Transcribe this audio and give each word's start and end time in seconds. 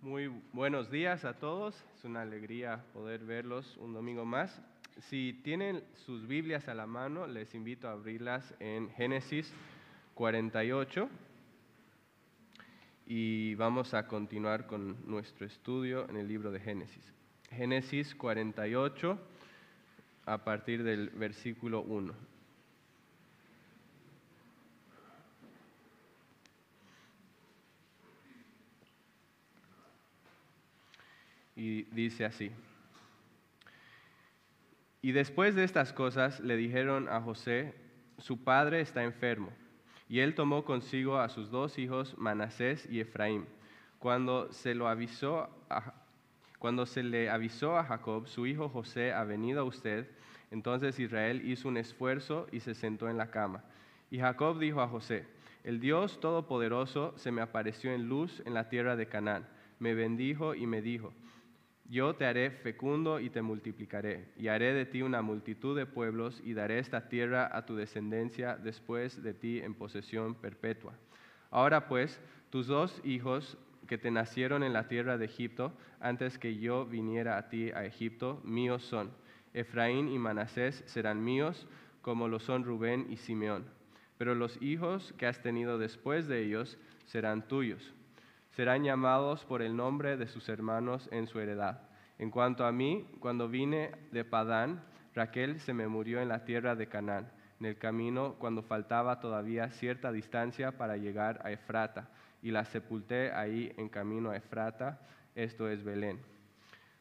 Muy 0.00 0.30
buenos 0.52 0.92
días 0.92 1.24
a 1.24 1.40
todos. 1.40 1.74
Es 1.96 2.04
una 2.04 2.22
alegría 2.22 2.84
poder 2.92 3.24
verlos 3.24 3.76
un 3.78 3.92
domingo 3.92 4.24
más. 4.24 4.62
Si 5.08 5.32
tienen 5.42 5.82
sus 6.06 6.28
Biblias 6.28 6.68
a 6.68 6.74
la 6.74 6.86
mano, 6.86 7.26
les 7.26 7.52
invito 7.52 7.88
a 7.88 7.92
abrirlas 7.92 8.54
en 8.60 8.90
Génesis 8.90 9.52
48 10.14 11.08
y 13.06 13.56
vamos 13.56 13.92
a 13.92 14.06
continuar 14.06 14.68
con 14.68 14.96
nuestro 15.10 15.44
estudio 15.46 16.08
en 16.08 16.16
el 16.16 16.28
libro 16.28 16.52
de 16.52 16.60
Génesis. 16.60 17.12
Génesis 17.50 18.14
48 18.14 19.18
a 20.26 20.44
partir 20.44 20.84
del 20.84 21.10
versículo 21.10 21.82
1. 21.82 22.37
Y 31.58 31.82
dice 31.90 32.24
así. 32.24 32.50
Y 35.02 35.12
después 35.12 35.54
de 35.54 35.64
estas 35.64 35.92
cosas 35.92 36.40
le 36.40 36.56
dijeron 36.56 37.08
a 37.08 37.20
José, 37.20 37.74
su 38.18 38.42
padre 38.42 38.80
está 38.80 39.02
enfermo. 39.04 39.50
Y 40.08 40.20
él 40.20 40.34
tomó 40.34 40.64
consigo 40.64 41.18
a 41.18 41.28
sus 41.28 41.50
dos 41.50 41.78
hijos, 41.78 42.16
Manasés 42.16 42.88
y 42.90 43.00
Efraín. 43.00 43.44
Cuando 43.98 44.52
se, 44.52 44.74
lo 44.74 44.88
avisó 44.88 45.50
cuando 46.58 46.86
se 46.86 47.02
le 47.02 47.30
avisó 47.30 47.76
a 47.76 47.84
Jacob, 47.84 48.26
su 48.26 48.46
hijo 48.46 48.68
José 48.68 49.12
ha 49.12 49.22
venido 49.24 49.60
a 49.60 49.64
usted, 49.64 50.08
entonces 50.50 50.98
Israel 50.98 51.48
hizo 51.48 51.68
un 51.68 51.76
esfuerzo 51.76 52.48
y 52.50 52.60
se 52.60 52.74
sentó 52.74 53.08
en 53.08 53.16
la 53.16 53.30
cama. 53.30 53.62
Y 54.10 54.18
Jacob 54.18 54.58
dijo 54.58 54.80
a 54.80 54.88
José, 54.88 55.24
el 55.62 55.78
Dios 55.78 56.18
Todopoderoso 56.20 57.14
se 57.16 57.30
me 57.30 57.42
apareció 57.42 57.92
en 57.92 58.08
luz 58.08 58.42
en 58.44 58.54
la 58.54 58.68
tierra 58.68 58.96
de 58.96 59.06
Canaán, 59.06 59.46
me 59.78 59.94
bendijo 59.94 60.54
y 60.54 60.66
me 60.66 60.82
dijo, 60.82 61.12
yo 61.88 62.14
te 62.14 62.26
haré 62.26 62.50
fecundo 62.50 63.18
y 63.18 63.30
te 63.30 63.40
multiplicaré, 63.40 64.28
y 64.36 64.48
haré 64.48 64.74
de 64.74 64.84
ti 64.84 65.00
una 65.00 65.22
multitud 65.22 65.74
de 65.76 65.86
pueblos, 65.86 66.40
y 66.44 66.52
daré 66.52 66.78
esta 66.78 67.08
tierra 67.08 67.48
a 67.50 67.64
tu 67.64 67.76
descendencia 67.76 68.56
después 68.56 69.22
de 69.22 69.32
ti 69.32 69.60
en 69.60 69.74
posesión 69.74 70.34
perpetua. 70.34 70.92
Ahora 71.50 71.88
pues, 71.88 72.20
tus 72.50 72.66
dos 72.66 73.00
hijos 73.04 73.56
que 73.86 73.96
te 73.96 74.10
nacieron 74.10 74.62
en 74.62 74.74
la 74.74 74.86
tierra 74.86 75.16
de 75.16 75.24
Egipto, 75.24 75.72
antes 75.98 76.38
que 76.38 76.58
yo 76.58 76.84
viniera 76.84 77.38
a 77.38 77.48
ti 77.48 77.70
a 77.70 77.86
Egipto, 77.86 78.42
míos 78.44 78.82
son. 78.82 79.10
Efraín 79.54 80.08
y 80.08 80.18
Manasés 80.18 80.82
serán 80.86 81.24
míos, 81.24 81.66
como 82.02 82.28
lo 82.28 82.38
son 82.38 82.64
Rubén 82.64 83.06
y 83.08 83.16
Simeón. 83.16 83.64
Pero 84.18 84.34
los 84.34 84.60
hijos 84.60 85.14
que 85.16 85.26
has 85.26 85.40
tenido 85.40 85.78
después 85.78 86.28
de 86.28 86.44
ellos 86.44 86.76
serán 87.06 87.48
tuyos 87.48 87.94
serán 88.58 88.82
llamados 88.82 89.44
por 89.44 89.62
el 89.62 89.76
nombre 89.76 90.16
de 90.16 90.26
sus 90.26 90.48
hermanos 90.48 91.08
en 91.12 91.28
su 91.28 91.38
heredad. 91.38 91.80
En 92.18 92.28
cuanto 92.28 92.66
a 92.66 92.72
mí, 92.72 93.06
cuando 93.20 93.48
vine 93.48 93.92
de 94.10 94.24
Padán, 94.24 94.82
Raquel 95.14 95.60
se 95.60 95.72
me 95.72 95.86
murió 95.86 96.20
en 96.20 96.28
la 96.28 96.44
tierra 96.44 96.74
de 96.74 96.88
Canaán, 96.88 97.30
en 97.60 97.66
el 97.66 97.78
camino 97.78 98.34
cuando 98.40 98.64
faltaba 98.64 99.20
todavía 99.20 99.70
cierta 99.70 100.10
distancia 100.10 100.76
para 100.76 100.96
llegar 100.96 101.40
a 101.44 101.52
Efrata, 101.52 102.08
y 102.42 102.50
la 102.50 102.64
sepulté 102.64 103.30
ahí 103.30 103.72
en 103.76 103.88
camino 103.88 104.30
a 104.30 104.36
Efrata, 104.36 104.98
esto 105.36 105.68
es 105.68 105.84
Belén. 105.84 106.18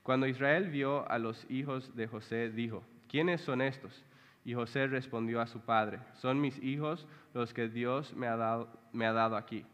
Cuando 0.03 0.27
Israel 0.27 0.69
vio 0.69 1.09
a 1.09 1.17
los 1.17 1.43
hijos 1.49 1.95
de 1.95 2.05
José, 2.05 2.51
dijo, 2.51 2.83
¿quiénes 3.09 3.41
son 3.41 3.63
estos? 3.63 4.05
Y 4.45 4.53
José 4.53 4.85
respondió 4.85 5.41
a 5.41 5.47
su 5.47 5.61
padre, 5.61 6.01
son 6.13 6.39
mis 6.39 6.61
hijos 6.61 7.07
los 7.33 7.51
que 7.51 7.67
Dios 7.67 8.13
me 8.13 8.27
ha 8.27 8.37
dado, 8.37 8.69
me 8.93 9.07
ha 9.07 9.13
dado 9.13 9.35
aquí. 9.35 9.65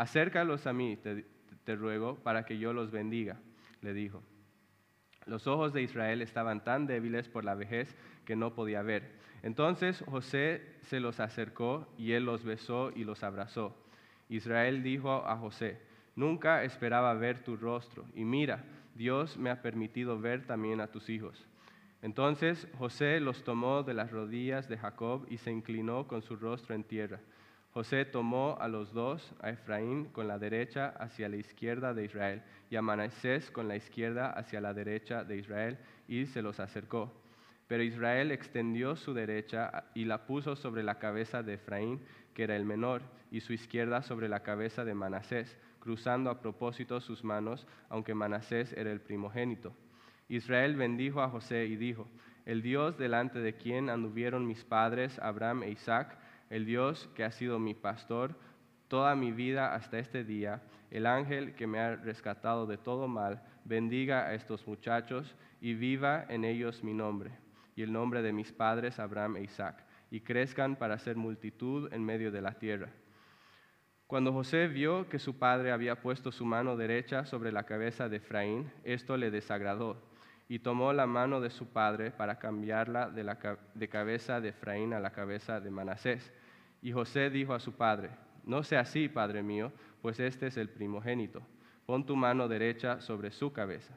Acércalos 0.00 0.66
a 0.66 0.72
mí, 0.72 0.96
te, 0.96 1.76
ruego, 1.76 2.14
para 2.22 2.46
que 2.46 2.56
yo 2.56 2.72
los 2.72 2.90
bendiga, 2.90 3.36
le 3.82 3.92
dijo. 3.92 4.22
Los 5.26 5.46
ojos 5.46 5.74
de 5.74 5.82
Israel 5.82 6.22
estaban 6.22 6.64
tan 6.64 6.86
débiles 6.86 7.28
por 7.28 7.44
la 7.44 7.54
vejez 7.54 7.94
que 8.24 8.34
no 8.34 8.54
podía 8.54 8.80
ver. 8.80 9.12
Entonces 9.42 10.02
José 10.08 10.62
se 10.84 11.00
los 11.00 11.20
acercó 11.20 11.86
y 11.98 12.12
él 12.12 12.24
los 12.24 12.44
besó 12.44 12.90
y 12.96 13.04
los 13.04 13.22
abrazó. 13.22 13.76
Israel 14.30 14.82
dijo 14.82 15.26
a 15.26 15.36
José, 15.36 15.78
nunca 16.16 16.64
esperaba 16.64 17.12
ver 17.12 17.44
tu 17.44 17.58
rostro, 17.58 18.06
y 18.14 18.24
mira, 18.24 18.64
Dios 18.94 19.36
me 19.36 19.50
ha 19.50 19.60
permitido 19.60 20.18
ver 20.18 20.46
también 20.46 20.80
a 20.80 20.86
tus 20.86 21.10
hijos. 21.10 21.46
Entonces 22.00 22.66
José 22.78 23.20
los 23.20 23.44
tomó 23.44 23.82
de 23.82 23.92
las 23.92 24.10
rodillas 24.10 24.66
de 24.66 24.78
Jacob 24.78 25.26
y 25.28 25.36
se 25.36 25.50
inclinó 25.50 26.08
con 26.08 26.22
su 26.22 26.36
rostro 26.36 26.74
en 26.74 26.84
tierra. 26.84 27.20
José 27.72 28.04
tomó 28.04 28.56
a 28.60 28.66
los 28.66 28.92
dos, 28.92 29.32
a 29.40 29.50
Efraín 29.50 30.06
con 30.06 30.26
la 30.26 30.38
derecha 30.38 30.88
hacia 30.98 31.28
la 31.28 31.36
izquierda 31.36 31.94
de 31.94 32.04
Israel 32.04 32.42
y 32.68 32.76
a 32.76 32.82
Manasés 32.82 33.50
con 33.52 33.68
la 33.68 33.76
izquierda 33.76 34.30
hacia 34.30 34.60
la 34.60 34.74
derecha 34.74 35.22
de 35.22 35.36
Israel 35.36 35.78
y 36.08 36.26
se 36.26 36.42
los 36.42 36.58
acercó. 36.58 37.12
Pero 37.68 37.84
Israel 37.84 38.32
extendió 38.32 38.96
su 38.96 39.14
derecha 39.14 39.84
y 39.94 40.04
la 40.04 40.26
puso 40.26 40.56
sobre 40.56 40.82
la 40.82 40.98
cabeza 40.98 41.44
de 41.44 41.54
Efraín, 41.54 42.00
que 42.34 42.42
era 42.42 42.56
el 42.56 42.64
menor, 42.64 43.02
y 43.30 43.40
su 43.40 43.52
izquierda 43.52 44.02
sobre 44.02 44.28
la 44.28 44.42
cabeza 44.42 44.84
de 44.84 44.94
Manasés, 44.94 45.56
cruzando 45.78 46.30
a 46.30 46.40
propósito 46.40 47.00
sus 47.00 47.22
manos, 47.22 47.68
aunque 47.88 48.14
Manasés 48.14 48.72
era 48.72 48.90
el 48.90 49.00
primogénito. 49.00 49.72
Israel 50.28 50.74
bendijo 50.74 51.22
a 51.22 51.28
José 51.28 51.66
y 51.66 51.76
dijo, 51.76 52.08
el 52.44 52.62
Dios 52.62 52.98
delante 52.98 53.38
de 53.38 53.54
quien 53.54 53.88
anduvieron 53.88 54.48
mis 54.48 54.64
padres, 54.64 55.16
Abraham 55.20 55.62
e 55.62 55.70
Isaac, 55.70 56.18
el 56.50 56.66
Dios 56.66 57.08
que 57.14 57.24
ha 57.24 57.30
sido 57.30 57.58
mi 57.58 57.74
pastor 57.74 58.36
toda 58.88 59.14
mi 59.14 59.30
vida 59.30 59.72
hasta 59.74 60.00
este 60.00 60.24
día, 60.24 60.62
el 60.90 61.06
ángel 61.06 61.54
que 61.54 61.68
me 61.68 61.78
ha 61.78 61.94
rescatado 61.94 62.66
de 62.66 62.76
todo 62.76 63.06
mal, 63.06 63.40
bendiga 63.64 64.26
a 64.26 64.34
estos 64.34 64.66
muchachos 64.66 65.36
y 65.60 65.74
viva 65.74 66.26
en 66.28 66.44
ellos 66.44 66.82
mi 66.82 66.92
nombre 66.92 67.30
y 67.76 67.82
el 67.82 67.92
nombre 67.92 68.20
de 68.20 68.32
mis 68.32 68.50
padres 68.52 68.98
Abraham 68.98 69.36
e 69.36 69.44
Isaac, 69.44 69.86
y 70.10 70.20
crezcan 70.20 70.74
para 70.74 70.98
ser 70.98 71.16
multitud 71.16 71.90
en 71.92 72.04
medio 72.04 72.32
de 72.32 72.42
la 72.42 72.52
tierra. 72.52 72.90
Cuando 74.08 74.32
José 74.32 74.66
vio 74.66 75.08
que 75.08 75.20
su 75.20 75.38
padre 75.38 75.70
había 75.70 76.00
puesto 76.02 76.32
su 76.32 76.44
mano 76.44 76.76
derecha 76.76 77.24
sobre 77.26 77.52
la 77.52 77.62
cabeza 77.62 78.08
de 78.08 78.16
Efraín, 78.16 78.72
esto 78.82 79.16
le 79.16 79.30
desagradó 79.30 80.02
y 80.50 80.58
tomó 80.58 80.92
la 80.92 81.06
mano 81.06 81.40
de 81.40 81.48
su 81.48 81.68
padre 81.68 82.10
para 82.10 82.40
cambiarla 82.40 83.08
de, 83.08 83.22
la, 83.22 83.38
de 83.72 83.88
cabeza 83.88 84.40
de 84.40 84.48
Efraín 84.48 84.92
a 84.92 84.98
la 84.98 85.12
cabeza 85.12 85.60
de 85.60 85.70
Manasés. 85.70 86.32
Y 86.82 86.90
José 86.90 87.30
dijo 87.30 87.54
a 87.54 87.60
su 87.60 87.74
padre, 87.74 88.10
no 88.44 88.64
sea 88.64 88.80
así, 88.80 89.08
padre 89.08 89.44
mío, 89.44 89.72
pues 90.02 90.18
este 90.18 90.48
es 90.48 90.56
el 90.56 90.68
primogénito. 90.68 91.40
Pon 91.86 92.04
tu 92.04 92.16
mano 92.16 92.48
derecha 92.48 93.00
sobre 93.00 93.30
su 93.30 93.52
cabeza. 93.52 93.96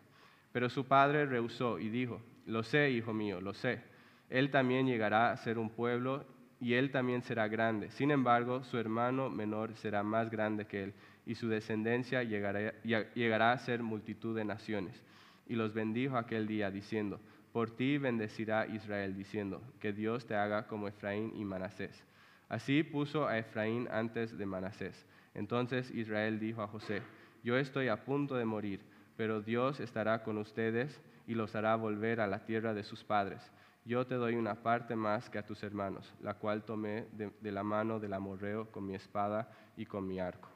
Pero 0.51 0.69
su 0.69 0.85
padre 0.85 1.25
rehusó 1.25 1.79
y 1.79 1.89
dijo, 1.89 2.21
lo 2.45 2.61
sé, 2.61 2.91
hijo 2.91 3.13
mío, 3.13 3.41
lo 3.41 3.55
sé. 3.55 3.81
Él 4.29 4.51
también 4.51 4.85
llegará 4.85 5.31
a 5.31 5.37
ser 5.37 5.57
un 5.57 5.71
pueblo 5.71 6.23
y 6.59 6.75
él 6.75 6.91
también 6.91 7.23
será 7.23 7.47
grande. 7.47 7.89
Sin 7.89 8.11
embargo, 8.11 8.63
su 8.63 8.77
hermano 8.77 9.31
menor 9.31 9.73
será 9.73 10.03
más 10.03 10.29
grande 10.29 10.67
que 10.67 10.83
él 10.83 10.93
y 11.25 11.33
su 11.33 11.49
descendencia 11.49 12.21
llegará, 12.21 12.73
llegará 12.83 13.53
a 13.53 13.57
ser 13.57 13.81
multitud 13.81 14.35
de 14.35 14.45
naciones 14.45 15.03
y 15.47 15.55
los 15.55 15.73
bendijo 15.73 16.17
aquel 16.17 16.47
día, 16.47 16.71
diciendo, 16.71 17.19
por 17.51 17.69
ti 17.71 17.97
bendecirá 17.97 18.65
Israel, 18.67 19.15
diciendo, 19.15 19.61
que 19.79 19.93
Dios 19.93 20.25
te 20.25 20.35
haga 20.35 20.67
como 20.67 20.87
Efraín 20.87 21.33
y 21.35 21.45
Manasés. 21.45 22.03
Así 22.49 22.83
puso 22.83 23.27
a 23.27 23.37
Efraín 23.37 23.87
antes 23.91 24.37
de 24.37 24.45
Manasés. 24.45 25.05
Entonces 25.33 25.89
Israel 25.91 26.39
dijo 26.39 26.61
a 26.61 26.67
José, 26.67 27.01
yo 27.43 27.57
estoy 27.57 27.87
a 27.87 28.05
punto 28.05 28.35
de 28.35 28.45
morir, 28.45 28.81
pero 29.17 29.41
Dios 29.41 29.79
estará 29.79 30.23
con 30.23 30.37
ustedes 30.37 31.01
y 31.27 31.35
los 31.35 31.55
hará 31.55 31.75
volver 31.75 32.21
a 32.21 32.27
la 32.27 32.45
tierra 32.45 32.73
de 32.73 32.83
sus 32.83 33.03
padres. 33.03 33.51
Yo 33.85 34.07
te 34.07 34.15
doy 34.15 34.35
una 34.35 34.55
parte 34.55 34.95
más 34.95 35.29
que 35.29 35.39
a 35.39 35.45
tus 35.45 35.61
hermanos, 35.63 36.13
la 36.21 36.35
cual 36.35 36.63
tomé 36.63 37.07
de, 37.11 37.31
de 37.41 37.51
la 37.51 37.63
mano 37.63 37.99
del 37.99 38.13
amorreo 38.13 38.71
con 38.71 38.85
mi 38.85 38.95
espada 38.95 39.51
y 39.75 39.85
con 39.85 40.07
mi 40.07 40.19
arco. 40.19 40.52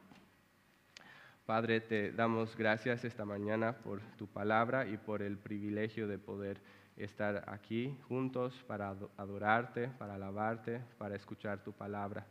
Padre, 1.47 1.79
te 1.79 2.11
damos 2.11 2.57
gracias 2.57 3.05
esta 3.05 3.23
mañana 3.23 3.77
por 3.77 4.01
tu 4.17 4.27
palabra 4.27 4.85
y 4.85 4.97
por 4.97 5.21
el 5.21 5.37
privilegio 5.37 6.05
de 6.05 6.17
poder 6.17 6.59
estar 6.97 7.45
aquí 7.47 7.97
juntos 8.09 8.53
para 8.67 8.93
adorarte, 9.15 9.87
para 9.97 10.15
alabarte, 10.15 10.81
para 10.97 11.15
escuchar 11.15 11.63
tu 11.63 11.71
palabra. 11.71 12.27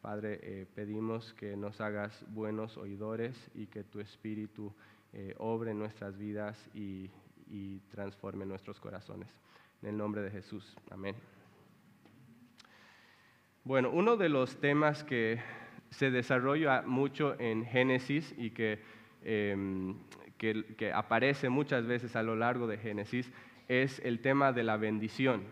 Padre, 0.00 0.40
eh, 0.42 0.66
pedimos 0.74 1.34
que 1.34 1.58
nos 1.58 1.78
hagas 1.82 2.24
buenos 2.30 2.78
oidores 2.78 3.36
y 3.54 3.66
que 3.66 3.84
tu 3.84 4.00
espíritu 4.00 4.74
eh, 5.12 5.34
obre 5.36 5.74
nuestras 5.74 6.16
vidas 6.16 6.58
y, 6.72 7.10
y 7.46 7.80
transforme 7.90 8.46
nuestros 8.46 8.80
corazones. 8.80 9.28
En 9.82 9.90
el 9.90 9.96
nombre 9.98 10.22
de 10.22 10.30
Jesús. 10.30 10.74
Amén. 10.90 11.14
Bueno, 13.62 13.90
uno 13.90 14.16
de 14.16 14.30
los 14.30 14.58
temas 14.58 15.04
que 15.04 15.38
se 15.94 16.10
desarrolla 16.10 16.82
mucho 16.82 17.38
en 17.38 17.64
Génesis 17.64 18.34
y 18.36 18.52
em, 19.22 19.96
que, 20.36 20.64
que, 20.76 20.92
aparece 20.92 21.48
muchas 21.48 21.86
veces 21.86 22.16
a 22.16 22.22
lo 22.22 22.34
largo 22.34 22.66
de 22.66 22.78
Génesis 22.78 23.30
es 23.68 24.00
el 24.04 24.18
tema 24.18 24.52
de 24.52 24.64
la 24.64 24.76
bendición. 24.76 25.42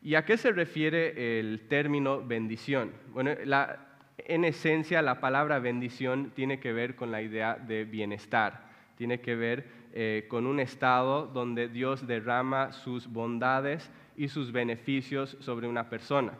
¿Y 0.00 0.14
a 0.14 0.24
qué 0.24 0.36
se 0.36 0.52
refiere 0.52 1.38
el 1.38 1.68
término 1.68 2.26
bendición? 2.26 2.92
Bueno, 3.12 3.30
en 4.18 4.44
esencia 4.44 5.02
la 5.02 5.20
palabra 5.20 5.58
bendición 5.58 6.32
tiene 6.34 6.58
que 6.58 6.72
ver 6.72 6.96
con 6.96 7.12
la 7.12 7.20
idea 7.20 7.54
de 7.54 7.84
bienestar, 7.84 8.70
tiene 8.96 9.20
que 9.20 9.36
ver 9.36 9.66
eh, 9.92 10.26
con 10.28 10.46
un 10.46 10.60
estado 10.60 11.26
donde 11.26 11.68
Dios 11.68 12.06
derrama 12.06 12.72
sus 12.72 13.06
bondades 13.06 13.90
y 14.16 14.28
sus 14.28 14.50
beneficios 14.50 15.36
sobre 15.40 15.68
una 15.68 15.90
persona. 15.90 16.32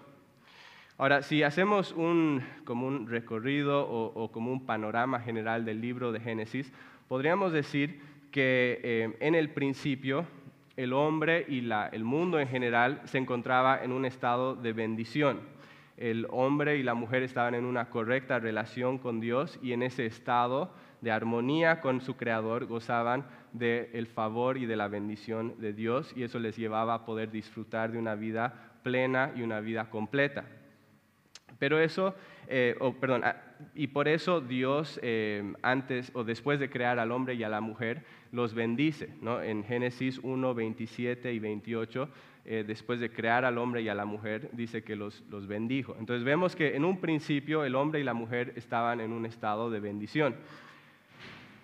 Ahora, 1.03 1.23
si 1.23 1.43
hacemos 1.43 1.91
un, 1.91 2.45
como 2.65 2.87
un 2.87 3.09
recorrido 3.09 3.85
o, 3.91 4.31
como 4.31 4.53
un 4.53 4.65
panorama 4.65 5.19
general 5.19 5.65
del 5.65 5.81
libro 5.81 6.13
de 6.13 6.21
Génesis, 6.21 6.73
podríamos 7.09 7.53
decir 7.53 8.01
que 8.31 8.79
eh, 8.85 9.17
en 9.19 9.35
el 9.35 9.51
principio 9.51 10.27
el 10.77 10.93
hombre 10.93 11.45
y 11.49 11.69
el 11.91 12.05
mundo 12.05 12.39
en 12.39 12.47
general 12.47 13.01
se 13.03 13.19
encontraba 13.19 13.83
en 13.83 13.91
un 13.91 14.05
estado 14.05 14.55
de 14.55 14.73
bendición. 14.73 15.41
El 15.97 16.29
hombre 16.31 16.77
y 16.77 16.85
la 16.85 16.95
mujer 16.95 17.25
estaban 17.25 17.57
en 17.57 17.65
una 17.65 17.91
correcta 17.91 18.39
relación 18.39 18.99
con 18.99 19.19
Dios 19.19 19.59
y 19.61 19.73
en 19.73 19.83
ese 19.83 20.07
estado 20.07 20.73
de 21.01 21.11
armonía 21.11 21.81
con 21.81 22.01
su 22.01 22.17
Creador 22.17 22.67
gozaban 22.67 23.27
del 23.53 24.07
favor 24.07 24.57
y 24.57 24.67
de 24.67 24.77
la 24.77 24.87
bendición 24.87 25.57
de 25.59 25.73
Dios 25.73 26.13
y 26.15 26.23
eso 26.23 26.39
les 26.39 26.57
llevaba 26.57 26.95
a 26.95 27.05
poder 27.05 27.33
disfrutar 27.33 27.91
de 27.91 27.99
una 27.99 28.15
vida 28.15 28.79
plena 28.85 29.33
y 29.35 29.43
una 29.43 29.59
vida 29.59 29.91
completa. 29.91 30.45
Pero 31.63 31.79
eso, 31.79 32.17
eh, 32.49 32.75
perdón, 32.99 33.23
ah, 33.23 33.37
y 33.77 33.87
por 33.87 34.09
eso 34.09 34.41
Dios 34.41 34.99
eh, 35.01 35.53
antes 35.63 36.11
o 36.13 36.25
después 36.25 36.59
de 36.59 36.69
crear 36.69 36.99
al 36.99 37.13
hombre 37.13 37.35
y 37.35 37.45
a 37.45 37.49
la 37.49 37.61
mujer 37.61 38.03
los 38.33 38.53
bendice, 38.53 39.11
¿no? 39.21 39.41
En 39.41 39.63
Génesis 39.63 40.19
1, 40.25 40.55
27 40.57 41.33
y 41.33 41.39
28, 41.39 42.09
eh, 42.47 42.65
después 42.67 42.99
de 42.99 43.13
crear 43.13 43.45
al 43.45 43.59
hombre 43.59 43.83
y 43.83 43.89
a 43.89 43.95
la 43.95 44.05
mujer, 44.05 44.51
dice 44.55 44.83
que 44.83 44.97
los, 44.97 45.23
los 45.31 45.47
bendijo. 45.47 45.95
Entonces 46.01 46.25
vemos 46.25 46.57
que 46.57 46.75
en 46.75 46.85
un 46.85 47.01
principio 47.01 47.65
el 47.65 47.77
hombre 47.77 48.01
y 48.01 48.03
la 48.03 48.15
mujer 48.15 48.55
estaban 48.57 49.01
en 49.01 49.13
un 49.13 49.25
estado 49.25 49.71
de 49.71 49.79
bendición. 49.79 50.35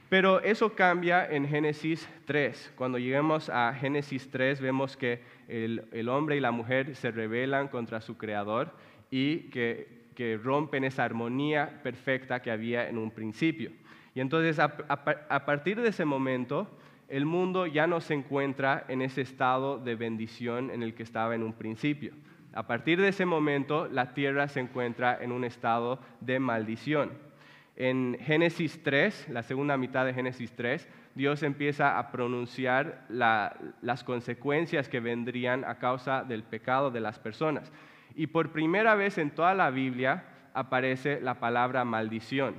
Pero 0.08 0.40
eso 0.42 0.76
cambia 0.76 1.26
en 1.28 1.48
Génesis 1.48 2.08
3. 2.26 2.74
Cuando 2.76 2.98
lleguemos 2.98 3.50
a 3.50 3.74
Génesis 3.74 4.30
3 4.30 4.60
vemos 4.60 4.96
que 4.96 5.22
el, 5.48 5.86
el 5.90 6.08
hombre 6.08 6.36
y 6.36 6.40
la 6.40 6.52
mujer 6.52 6.94
se 6.94 7.10
rebelan 7.10 7.66
contra 7.66 8.00
su 8.00 8.16
creador 8.16 8.72
y 9.10 9.50
que, 9.50 9.96
rompen 10.42 10.82
esa 10.82 11.04
armonía 11.04 11.80
perfecta 11.82 12.42
que 12.42 12.50
había 12.50 12.88
en 12.88 12.98
un 12.98 13.12
principio. 13.12 13.70
Y 14.16 14.20
entonces 14.20 14.58
a, 14.58 15.46
partir 15.46 15.80
de 15.80 15.90
ese 15.90 16.04
momento, 16.04 16.68
el 17.08 17.24
mundo 17.24 17.66
ya 17.66 17.86
no 17.86 18.00
se 18.00 18.14
encuentra 18.14 18.84
en 18.88 19.00
ese 19.00 19.20
estado 19.20 19.78
de 19.78 19.94
bendición 19.94 20.72
en 20.72 20.82
el 20.82 20.94
que 20.94 21.04
estaba 21.04 21.36
en 21.36 21.44
un 21.44 21.52
principio. 21.52 22.14
A 22.52 22.66
partir 22.66 23.00
de 23.00 23.08
ese 23.08 23.26
momento, 23.26 23.86
la 23.86 24.12
tierra 24.12 24.48
se 24.48 24.58
encuentra 24.58 25.22
en 25.22 25.30
un 25.30 25.44
estado 25.44 26.00
de 26.20 26.40
maldición. 26.40 27.12
En 27.76 28.18
Génesis 28.20 28.82
3, 28.82 29.28
la 29.28 29.44
segunda 29.44 29.76
mitad 29.76 30.04
de 30.04 30.14
Génesis 30.14 30.50
3, 30.56 30.88
Dios 31.14 31.44
empieza 31.44 31.96
a 31.96 32.10
pronunciar 32.10 33.04
las 33.08 34.02
consecuencias 34.02 34.88
que 34.88 34.98
vendrían 34.98 35.64
a 35.64 35.78
causa 35.78 36.24
del 36.24 36.42
pecado 36.42 36.90
de 36.90 37.00
las 37.00 37.20
personas. 37.20 37.70
Y 38.18 38.26
por 38.26 38.50
primera 38.50 38.96
vez 38.96 39.16
en 39.16 39.30
toda 39.30 39.54
la 39.54 39.70
Biblia 39.70 40.24
aparece 40.52 41.20
la 41.20 41.38
palabra 41.38 41.84
maldición. 41.84 42.56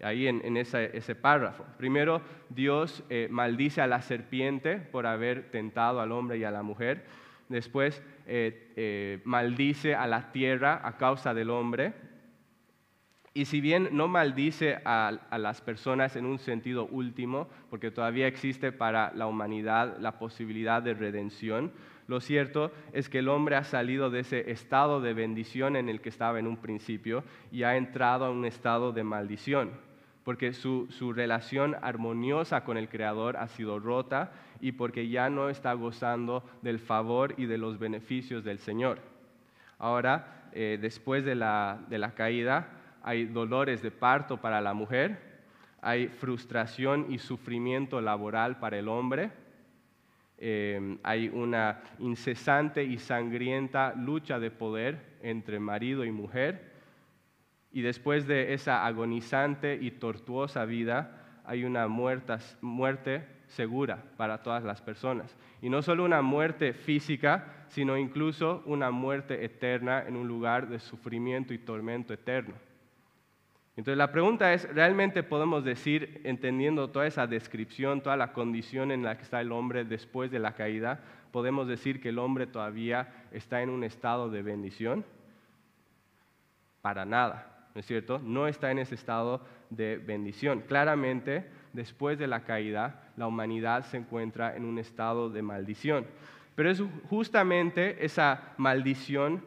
Ahí 0.00 0.28
en, 0.28 0.56
ese, 0.56 1.14
párrafo. 1.16 1.66
Primero, 1.78 2.22
Dios 2.48 3.02
eh, 3.10 3.26
maldice 3.28 3.80
a 3.80 3.88
la 3.88 4.02
serpiente 4.02 4.76
por 4.76 5.06
haber 5.06 5.50
tentado 5.50 6.00
al 6.00 6.12
hombre 6.12 6.38
y 6.38 6.44
a 6.44 6.52
la 6.52 6.62
mujer. 6.62 7.04
Después, 7.48 8.04
eh, 8.28 8.72
eh, 8.76 9.20
maldice 9.24 9.96
a 9.96 10.06
la 10.06 10.30
tierra 10.30 10.80
a 10.84 10.96
causa 10.96 11.34
del 11.34 11.50
hombre. 11.50 11.92
Y 13.36 13.46
si 13.46 13.60
bien 13.60 13.88
no 13.90 14.06
maldice 14.06 14.78
a, 14.84 15.18
las 15.36 15.60
personas 15.60 16.14
en 16.14 16.24
un 16.24 16.38
sentido 16.38 16.86
último, 16.86 17.48
porque 17.68 17.90
todavía 17.90 18.28
existe 18.28 18.70
para 18.70 19.12
la 19.12 19.26
humanidad 19.26 19.98
la 19.98 20.20
posibilidad 20.20 20.80
de 20.80 20.94
redención, 20.94 21.72
lo 22.06 22.20
cierto 22.20 22.70
es 22.92 23.08
que 23.08 23.20
el 23.20 23.28
hombre 23.28 23.56
ha 23.56 23.64
salido 23.64 24.10
de 24.10 24.20
ese 24.20 24.50
estado 24.50 25.00
de 25.00 25.14
bendición 25.14 25.76
en 25.76 25.88
el 25.88 26.00
que 26.00 26.10
estaba 26.10 26.38
en 26.38 26.46
un 26.46 26.58
principio 26.58 27.24
y 27.50 27.62
ha 27.62 27.76
entrado 27.76 28.26
a 28.26 28.30
un 28.30 28.44
estado 28.44 28.92
de 28.92 29.04
maldición, 29.04 29.70
porque 30.22 30.52
su, 30.52 30.86
relación 31.14 31.76
armoniosa 31.80 32.64
con 32.64 32.76
el 32.76 32.88
Creador 32.88 33.38
ha 33.38 33.48
sido 33.48 33.78
rota 33.78 34.32
y 34.60 34.72
porque 34.72 35.08
ya 35.08 35.30
no 35.30 35.48
está 35.48 35.72
gozando 35.72 36.44
del 36.60 36.78
favor 36.78 37.34
y 37.38 37.46
de 37.46 37.58
los 37.58 37.78
beneficios 37.78 38.44
del 38.44 38.58
Señor. 38.58 38.98
Ahora, 39.78 40.50
eh, 40.52 40.78
después 40.80 41.24
de 41.24 41.34
la 41.34 42.12
caída, 42.14 42.68
hay 43.02 43.26
dolores 43.26 43.82
de 43.82 43.90
parto 43.90 44.38
para 44.38 44.60
la 44.60 44.74
mujer, 44.74 45.34
hay 45.82 46.08
frustración 46.08 47.06
y 47.10 47.18
sufrimiento 47.18 48.00
laboral 48.00 48.58
para 48.58 48.78
el 48.78 48.88
hombre, 48.88 49.30
Em, 50.46 50.98
hay 51.02 51.28
una 51.28 51.80
incesante 51.98 52.84
y 52.84 52.98
sangrienta 52.98 53.94
lucha 53.94 54.38
de 54.38 54.50
poder 54.50 55.16
entre 55.22 55.58
marido 55.58 56.04
y 56.04 56.10
mujer. 56.10 56.70
Y 57.72 57.80
después 57.80 58.26
de 58.26 58.52
esa 58.52 58.84
agonizante 58.84 59.78
y 59.80 59.92
tortuosa 59.92 60.66
vida, 60.66 61.40
hay 61.46 61.64
una 61.64 61.88
muerte 61.88 63.24
segura 63.46 64.04
para 64.18 64.42
todas 64.42 64.62
las 64.64 64.82
personas. 64.82 65.34
Y 65.62 65.70
no 65.70 65.80
solo 65.80 66.04
una 66.04 66.20
muerte 66.20 66.74
física, 66.74 67.64
sino 67.68 67.96
incluso 67.96 68.62
una 68.66 68.90
muerte 68.90 69.46
eterna 69.46 70.04
en 70.06 70.14
un 70.14 70.28
lugar 70.28 70.68
de 70.68 70.78
sufrimiento 70.78 71.54
y 71.54 71.58
tormento 71.58 72.12
eterno. 72.12 72.52
Entonces 73.76 73.98
la 73.98 74.12
pregunta 74.12 74.52
es, 74.52 74.72
¿realmente 74.72 75.24
podemos 75.24 75.64
decir, 75.64 76.20
entendiendo 76.24 76.90
toda 76.90 77.06
esa 77.08 77.26
descripción, 77.26 78.02
toda 78.02 78.16
la 78.16 78.32
condición 78.32 78.92
en 78.92 79.02
la 79.02 79.16
que 79.16 79.24
está 79.24 79.40
el 79.40 79.50
hombre 79.50 79.84
después 79.84 80.30
de 80.30 80.38
la 80.38 80.54
caída, 80.54 81.00
podemos 81.32 81.66
decir 81.66 82.00
que 82.00 82.10
el 82.10 82.20
hombre 82.20 82.46
todavía 82.46 83.26
está 83.32 83.62
en 83.62 83.70
un 83.70 83.82
estado 83.82 84.30
de 84.30 84.42
bendición? 84.42 85.04
Para 86.82 87.04
nada, 87.04 87.68
¿no 87.74 87.80
es 87.80 87.86
cierto? 87.86 88.20
No 88.20 88.46
está 88.46 88.70
en 88.70 88.78
ese 88.78 88.94
estado 88.94 89.44
de 89.70 89.96
bendición. 89.96 90.60
Claramente, 90.60 91.50
después 91.72 92.16
de 92.16 92.28
la 92.28 92.44
caída, 92.44 93.10
la 93.16 93.26
humanidad 93.26 93.84
se 93.86 93.96
encuentra 93.96 94.54
en 94.54 94.64
un 94.64 94.78
estado 94.78 95.30
de 95.30 95.42
maldición. 95.42 96.06
Pero 96.54 96.70
es 96.70 96.80
justamente 97.10 98.04
esa 98.04 98.54
maldición 98.56 99.44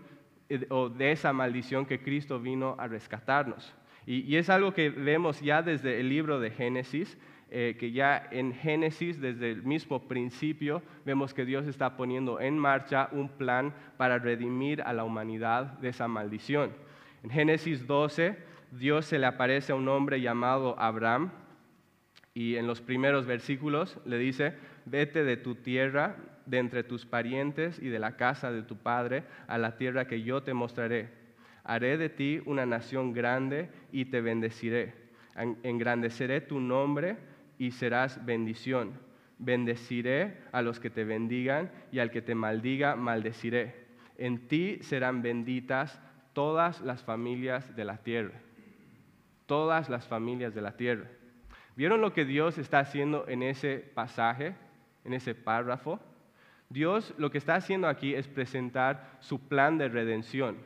eh, 0.49 0.65
o 0.69 0.89
de 0.89 1.13
esa 1.13 1.31
maldición 1.31 1.85
que 1.85 2.01
Cristo 2.01 2.41
vino 2.41 2.75
a 2.77 2.87
rescatarnos. 2.87 3.73
Y, 4.07 4.37
es 4.37 4.49
algo 4.49 4.73
que 4.73 4.89
vemos 4.89 5.41
ya 5.41 5.61
desde 5.61 5.99
el 5.99 6.07
libro 6.07 6.39
de 6.39 6.49
Génesis, 6.49 7.17
eh, 7.51 7.75
que 7.77 7.91
ya 7.91 8.25
en 8.31 8.53
Génesis, 8.53 9.19
desde 9.19 9.51
el 9.51 9.63
mismo 9.63 10.07
principio, 10.07 10.81
vemos 11.05 11.33
que 11.33 11.43
Dios 11.43 11.67
está 11.67 11.97
poniendo 11.97 12.39
en 12.39 12.57
marcha 12.57 13.09
un 13.11 13.27
plan 13.27 13.73
para 13.97 14.17
redimir 14.17 14.81
a 14.81 14.93
la 14.93 15.03
humanidad 15.03 15.73
de 15.79 15.89
esa 15.89 16.07
maldición. 16.07 16.71
En 17.21 17.31
Génesis 17.31 17.85
12, 17.85 18.37
Dios 18.71 19.05
se 19.05 19.19
le 19.19 19.25
aparece 19.25 19.73
a 19.73 19.75
un 19.75 19.89
hombre 19.89 20.21
llamado 20.21 20.79
Abraham 20.79 21.31
y 22.33 22.55
en 22.55 22.65
los 22.65 22.79
primeros 22.79 23.25
versículos 23.25 23.99
le 24.05 24.17
dice, 24.17 24.53
vete 24.85 25.25
de 25.25 25.35
tu 25.35 25.55
tierra, 25.55 26.15
de 26.45 26.59
entre 26.59 26.83
tus 26.83 27.05
parientes 27.05 27.77
y 27.77 27.89
de 27.89 27.99
la 27.99 28.15
casa 28.15 28.53
de 28.53 28.61
tu 28.61 28.77
padre, 28.77 29.25
a 29.47 29.57
la 29.57 29.75
tierra 29.75 30.07
que 30.07 30.21
yo 30.21 30.43
te 30.43 30.53
mostraré 30.53 31.26
haré 31.67 31.97
de 31.97 32.09
ti 32.09 32.41
una 32.45 32.65
nación 32.65 33.13
grande 33.13 33.69
y 33.91 34.05
te 34.05 34.21
bendeciré. 34.21 34.93
Engrandeceré 35.63 36.41
tu 36.41 36.61
nombre 36.61 37.17
y 37.59 37.71
serás 37.71 38.25
bendición. 38.25 38.93
Bendeciré 39.37 40.37
a 40.53 40.61
los 40.61 40.79
que 40.79 40.89
te 40.89 41.03
bendigan 41.03 41.69
y 41.91 41.99
al 41.99 42.09
que 42.09 42.21
te 42.21 42.35
maldiga, 42.35 42.95
maldeciré. 42.95 43.85
En 44.17 44.47
ti 44.47 44.79
serán 44.81 45.21
benditas 45.21 46.01
todas 46.31 46.79
las 46.81 47.03
familias 47.03 47.75
de 47.75 47.83
la 47.83 47.97
tierra. 47.97 48.39
Todas 49.45 49.89
las 49.89 50.07
familias 50.07 50.55
de 50.55 50.61
la 50.61 50.77
tierra. 50.77 51.05
¿Vieron 51.75 51.99
lo 51.99 52.13
que 52.13 52.23
Dios 52.23 52.57
está 52.57 52.79
haciendo 52.79 53.27
en 53.27 53.43
ese 53.43 53.79
pasaje, 53.93 54.55
en 55.03 55.13
ese 55.13 55.35
párrafo? 55.35 55.99
Dios 56.69 57.13
lo 57.17 57.29
que 57.29 57.37
está 57.37 57.55
haciendo 57.55 57.87
aquí 57.89 58.15
es 58.15 58.27
presentar 58.27 59.17
su 59.19 59.47
plan 59.47 59.77
de 59.77 59.89
redención 59.89 60.57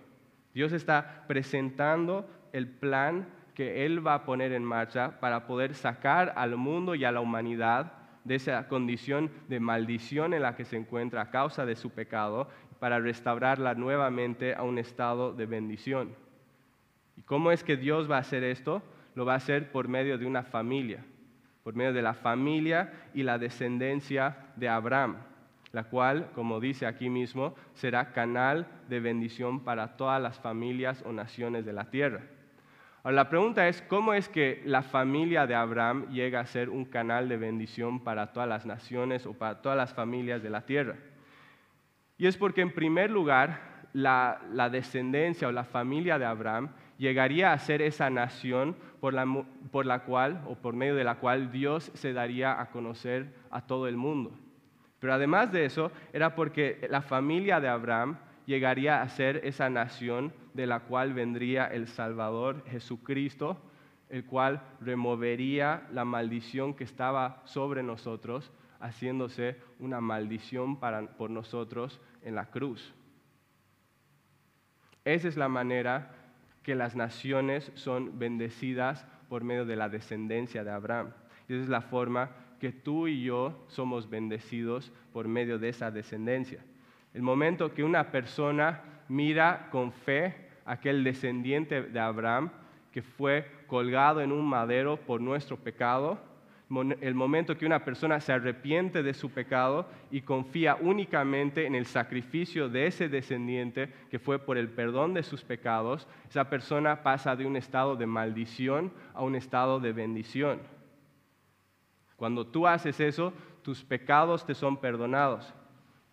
Dios 0.54 0.74
está 0.74 1.26
presentando 1.28 2.30
el 2.54 2.68
plan 2.68 3.28
que 3.54 3.86
Él 3.86 4.06
va 4.06 4.16
a 4.16 4.26
poner 4.26 4.52
en 4.54 4.64
marcha 4.64 5.20
para 5.20 5.46
poder 5.46 5.74
sacar 5.74 6.34
al 6.36 6.56
mundo 6.58 6.96
y 6.96 7.06
a 7.06 7.12
la 7.12 7.22
humanidad 7.22 7.94
de 8.24 8.36
esa 8.36 8.68
condición 8.68 9.32
de 9.48 9.60
maldición 9.60 10.34
en 10.34 10.44
la 10.44 10.56
que 10.56 10.66
se 10.66 10.78
encuentra 10.78 11.22
a 11.22 11.30
causa 11.32 11.66
de 11.66 11.76
su 11.76 11.90
pecado, 11.90 12.50
para 12.80 13.00
restaurarla 13.00 13.76
nuevamente 13.76 14.56
a 14.56 14.64
un 14.64 14.80
estado 14.80 15.34
de 15.34 15.46
bendición. 15.46 16.16
¿Y 17.16 17.22
cómo 17.22 17.52
es 17.52 17.64
que 17.64 17.78
Dios 17.78 18.10
va 18.10 18.18
a 18.18 18.22
hacer 18.22 18.44
esto? 18.44 18.82
Lo 19.14 19.24
va 19.24 19.34
a 19.34 19.38
hacer 19.38 19.72
por 19.72 19.88
medio 19.88 20.18
de 20.18 20.26
una 20.26 20.42
familia, 20.42 21.06
por 21.64 21.76
medio 21.76 21.94
de 21.94 22.02
la 22.02 22.16
familia 22.16 22.92
y 23.14 23.22
la 23.22 23.38
descendencia 23.38 24.48
de 24.56 24.68
Abraham. 24.68 25.18
La 25.72 25.86
cual, 25.86 26.32
como 26.34 26.60
dice 26.60 26.86
aquí 26.86 27.10
mismo, 27.10 27.56
será 27.74 28.12
canal 28.12 28.68
de 28.90 29.00
bendición 29.00 29.64
para 29.64 29.96
todas 29.96 30.22
las 30.22 30.40
familias 30.40 31.04
o 31.06 31.14
naciones 31.14 31.66
de 31.66 31.74
la 31.74 31.90
tierra. 31.90 32.22
Ahora, 33.04 33.16
la 33.16 33.30
pregunta 33.30 33.68
es, 33.68 33.82
¿cómo 33.82 34.14
es 34.14 34.30
que 34.30 34.62
la 34.66 34.84
familia 34.84 35.48
de 35.48 35.56
Abraham 35.56 36.10
llega 36.12 36.40
a 36.40 36.46
ser 36.46 36.70
un 36.70 36.86
canal 36.86 37.30
de 37.30 37.38
bendición 37.38 38.04
para 38.04 38.32
todas 38.32 38.48
las 38.48 38.66
naciones 38.66 39.26
o 39.26 39.34
para 39.34 39.62
todas 39.62 39.78
las 39.78 39.94
familias 39.94 40.44
de 40.44 40.50
la 40.50 40.66
tierra? 40.66 40.98
Y 42.18 42.28
es 42.28 42.38
porque, 42.38 42.62
en 42.62 42.72
primer 42.72 43.10
lugar, 43.10 43.88
la, 43.94 44.70
descendencia 44.72 45.48
o 45.48 45.52
la 45.52 45.64
familia 45.64 46.20
de 46.20 46.26
Abraham 46.26 46.70
llegaría 46.98 47.54
a 47.54 47.60
ser 47.60 47.82
esa 47.82 48.10
nación 48.12 48.76
por 49.00 49.14
la, 49.14 49.26
por 49.72 49.88
la 49.88 50.04
cual 50.04 50.44
o 50.46 50.56
por 50.56 50.76
medio 50.76 50.96
de 50.96 51.04
la 51.04 51.16
cual 51.16 51.52
Dios 51.52 51.92
se 51.96 52.14
daría 52.14 52.62
a 52.62 52.70
conocer 52.70 53.34
a 53.50 53.62
todo 53.66 53.88
el 53.88 53.98
mundo. 53.98 54.38
Pero 55.02 55.16
además 55.16 55.52
de 55.52 55.66
eso, 55.66 55.92
era 56.14 56.36
porque 56.36 56.88
la 56.88 57.02
familia 57.02 57.60
de 57.60 57.68
Abraham 57.68 58.18
llegaría 58.46 59.02
a 59.02 59.10
ser 59.10 59.42
esa 59.44 59.68
nación 59.68 60.32
de 60.54 60.68
la 60.68 60.82
cual 60.82 61.16
vendría 61.16 61.66
el 61.66 61.88
Salvador 61.88 62.64
Jesucristo, 62.68 63.60
el 64.10 64.26
cual 64.26 64.62
removería 64.80 65.88
la 65.92 66.06
maldición 66.06 66.76
que 66.76 66.84
estaba 66.84 67.42
sobre 67.46 67.82
nosotros, 67.82 68.52
haciéndose 68.80 69.58
una 69.80 70.02
maldición 70.02 70.80
para, 70.80 71.02
por 71.02 71.32
nosotros 71.32 72.00
en 72.22 72.36
la 72.36 72.52
cruz. 72.52 72.94
Esa 75.04 75.28
es 75.28 75.36
la 75.36 75.50
manera 75.50 76.12
que 76.62 76.76
las 76.76 76.96
naciones 76.96 77.72
son 77.74 78.20
bendecidas 78.20 79.04
por 79.30 79.44
medio 79.44 79.66
de 79.66 79.78
la 79.78 79.90
descendencia 79.90 80.64
de 80.64 80.70
Abraham. 80.70 81.14
esa 81.48 81.64
es 81.64 81.70
la 81.70 81.82
forma 81.82 82.30
que 82.62 82.72
tú 82.72 83.08
y 83.08 83.24
yo 83.24 83.66
somos 83.70 84.08
bendecidos 84.08 84.92
por 85.12 85.28
medio 85.28 85.58
de 85.58 85.70
esa 85.70 85.90
descendencia. 85.90 86.64
El 87.12 87.24
momento 87.24 87.74
que 87.74 87.84
una 87.84 88.12
persona 88.12 88.84
mira 89.10 89.68
con 89.72 89.92
fe 89.92 90.36
a 90.64 90.74
aquel 90.74 91.04
descendiente 91.04 91.82
de 91.82 92.00
Abraham 92.00 92.52
que 92.92 93.02
fue 93.02 93.48
colgado 93.66 94.22
en 94.22 94.32
un 94.32 94.46
madero 94.48 94.98
por 94.98 95.22
nuestro 95.22 95.58
pecado, 95.58 96.20
el 97.02 97.16
momento 97.16 97.58
que 97.58 97.66
una 97.66 97.84
persona 97.84 98.22
se 98.22 98.32
arrepiente 98.32 99.02
de 99.02 99.16
su 99.16 99.32
pecado 99.32 99.88
y 100.12 100.22
confía 100.22 100.78
únicamente 100.80 101.66
en 101.66 101.74
el 101.74 101.88
sacrificio 101.88 102.70
de 102.70 102.86
ese 102.86 103.10
descendiente 103.10 103.92
que 104.12 104.20
fue 104.20 104.38
por 104.38 104.60
el 104.60 104.70
perdón 104.70 105.16
de 105.16 105.24
sus 105.24 105.44
pecados, 105.44 106.08
esa 106.30 106.48
persona 106.48 107.02
pasa 107.02 107.36
de 107.36 107.48
un 107.48 107.56
estado 107.56 107.96
de 107.96 108.06
maldición 108.06 108.94
a 109.16 109.24
un 109.24 109.36
estado 109.36 109.80
de 109.80 109.94
bendición. 109.94 110.60
Cuando 112.22 112.46
tú 112.46 112.68
haces 112.68 113.00
eso, 113.00 113.34
tus 113.64 113.84
pecados 113.84 114.46
te 114.46 114.54
son 114.54 114.78
perdonados. 114.78 115.52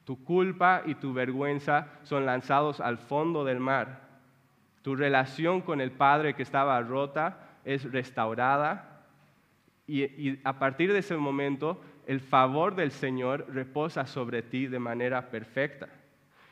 Tu 0.07 0.25
culpa 0.25 0.81
y 0.87 0.95
tu 0.95 1.13
vergüenza 1.13 1.89
son 2.03 2.25
lanzados 2.25 2.81
al 2.81 2.97
fondo 2.97 3.45
del 3.45 3.61
mar. 3.61 4.09
Tu 4.81 4.97
relación 4.97 5.61
con 5.61 5.83
el 5.83 5.91
Padre 5.93 6.33
que 6.33 6.43
estaba 6.43 6.81
rota 6.81 7.59
es 7.63 7.93
restaurada 7.93 9.03
y, 9.87 10.41
a 10.45 10.59
partir 10.59 10.95
de 10.95 11.01
ese 11.01 11.15
momento 11.19 11.79
el 12.07 12.21
favor 12.21 12.75
del 12.75 12.91
Señor 12.91 13.45
reposa 13.51 14.07
sobre 14.07 14.41
ti 14.41 14.67
de 14.67 14.79
manera 14.79 15.29
perfecta. 15.29 15.91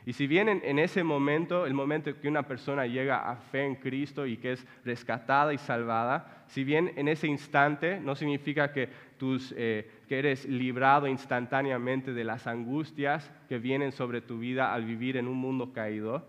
Y 0.07 0.13
si 0.13 0.27
bien 0.27 0.49
en, 0.49 0.79
ese 0.79 1.03
momento, 1.03 1.67
el 1.67 1.75
momento 1.75 2.19
que 2.21 2.29
una 2.29 2.47
persona 2.47 2.87
llega 2.87 3.29
a 3.29 3.37
fe 3.37 3.65
en 3.65 3.75
Cristo 3.75 4.25
y 4.25 4.37
que 4.37 4.53
es 4.53 4.67
rescatada 4.85 5.53
y 5.53 5.59
salvada, 5.59 6.45
si 6.47 6.63
bien 6.63 6.93
en 6.97 7.09
ese 7.09 7.27
instante 7.27 7.99
no 8.01 8.15
significa 8.15 8.73
que, 8.73 8.89
eh, 9.57 9.91
que 10.09 10.19
eres 10.19 10.45
librado 10.47 11.09
instantáneamente 11.09 12.13
de 12.13 12.23
las 12.23 12.47
angustias 12.47 13.31
que 13.49 13.59
vienen 13.59 13.91
sobre 13.91 14.21
tu 14.21 14.39
vida 14.39 14.73
al 14.73 14.85
vivir 14.85 15.17
en 15.17 15.27
un 15.27 15.37
mundo 15.37 15.73
caído, 15.73 16.25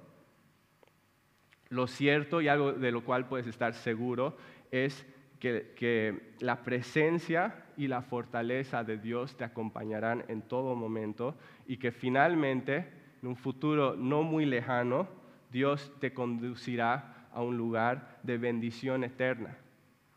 lo 1.70 1.86
cierto 1.88 2.42
y 2.42 2.48
algo 2.48 2.74
de 2.74 2.92
lo 2.92 3.04
cual 3.04 3.28
puedes 3.28 3.48
estar 3.48 3.74
seguro 3.74 4.38
es 4.72 5.06
que, 5.40 6.34
la 6.40 6.64
presencia 6.64 7.66
y 7.78 7.88
la 7.88 8.02
fortaleza 8.02 8.84
de 8.84 8.98
Dios 8.98 9.38
te 9.38 9.44
acompañarán 9.44 10.24
en 10.28 10.42
todo 10.42 10.76
momento 10.76 11.36
y 11.68 11.78
que 11.78 11.92
finalmente, 11.92 12.88
en 13.22 13.30
un 13.30 13.36
futuro 13.36 13.96
no 13.96 14.24
muy 14.24 14.46
lejano, 14.46 15.08
Dios 15.52 15.92
te 16.00 16.14
conducirá 16.14 17.28
a 17.34 17.42
un 17.42 17.58
lugar 17.58 18.20
de 18.24 18.38
bendición 18.38 19.04
eterna, 19.04 19.58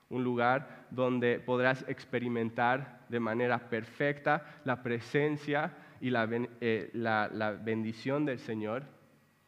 un 0.09 0.25
lugar 0.25 0.87
donde 0.91 1.39
podrás 1.39 1.85
experimentar 1.89 3.01
de 3.09 3.21
manera 3.21 3.71
perfecta 3.71 4.61
la 4.65 4.83
presencia 4.83 5.73
y 6.01 6.11
la 6.11 6.29
eh, 6.61 6.91
bendición 7.63 8.25
del 8.25 8.39
Señor 8.39 8.85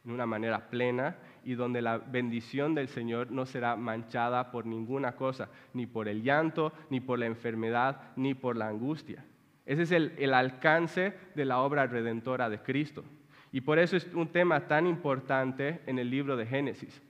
en 0.05 0.11
una 0.11 0.25
manera 0.25 0.69
plena 0.69 1.15
y 1.45 1.55
donde 1.55 1.81
la 1.81 1.97
bendición 1.97 2.75
del 2.75 2.87
Señor 2.87 3.31
no 3.31 3.45
será 3.45 3.75
manchada 3.75 4.51
por 4.51 4.65
ninguna 4.65 5.13
cosa, 5.13 5.49
ni 5.73 5.85
por 5.85 6.07
el 6.07 6.23
llanto, 6.23 6.73
ni 6.89 6.99
por 6.99 7.19
la 7.19 7.25
enfermedad, 7.25 8.01
ni 8.15 8.33
por 8.33 8.57
la 8.57 8.67
angustia. 8.67 9.25
Ese 9.65 9.83
es 9.83 9.91
el, 9.91 10.33
alcance 10.33 11.13
de 11.35 11.45
la 11.45 11.59
obra 11.59 11.87
redentora 11.87 12.49
de 12.49 12.59
Cristo. 12.59 13.03
Y 13.53 13.61
por 13.61 13.77
eso 13.77 13.95
es 13.95 14.11
un 14.15 14.27
tema 14.27 14.67
tan 14.67 14.87
importante 14.87 15.79
en 15.85 15.99
el 15.99 16.09
libro 16.09 16.35
de 16.35 16.47
Génesis, 16.47 17.01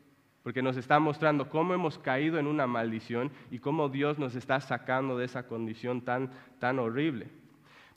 porque 0.43 0.61
nos 0.61 0.75
está 0.75 0.99
mostrando 0.99 1.49
cómo 1.49 1.73
hemos 1.73 1.97
caído 1.97 2.37
en 2.37 2.47
una 2.47 2.67
maldición 2.67 3.31
y 3.49 3.59
cómo 3.59 3.87
Dios 3.87 4.19
nos 4.19 4.35
está 4.35 4.59
sacando 4.59 5.17
de 5.17 5.23
esa 5.23 5.47
condición 5.47 6.01
tan, 6.01 6.31
tan 6.59 6.79
horrible. 6.79 7.27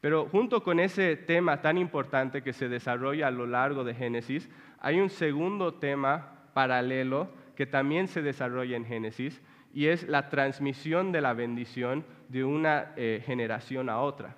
Pero 0.01 0.29
junto 0.29 0.63
con 0.63 0.79
ese 0.79 1.17
tema 1.17 1.61
tan 1.61 1.77
importante 1.77 2.43
que 2.43 2.53
se 2.53 2.69
desarrolla 2.69 3.27
a 3.27 3.33
lo 3.33 3.49
largo 3.49 3.83
de 3.83 3.95
Génesis, 3.95 4.49
hay 4.79 5.01
un 5.01 5.11
segundo 5.11 5.75
tema 5.75 6.45
paralelo 6.55 7.29
que 7.57 7.67
también 7.67 8.07
se 8.07 8.23
desarrolla 8.23 8.77
en 8.77 8.85
Génesis 8.85 9.43
y 9.75 9.87
es 9.87 10.07
la 10.07 10.29
transmisión 10.29 11.11
de 11.11 11.21
la 11.21 11.33
bendición 11.33 12.05
de 12.29 12.45
una 12.45 12.93
eh, 12.97 13.25
generación 13.27 13.89
a 13.89 13.99
otra. 13.99 14.37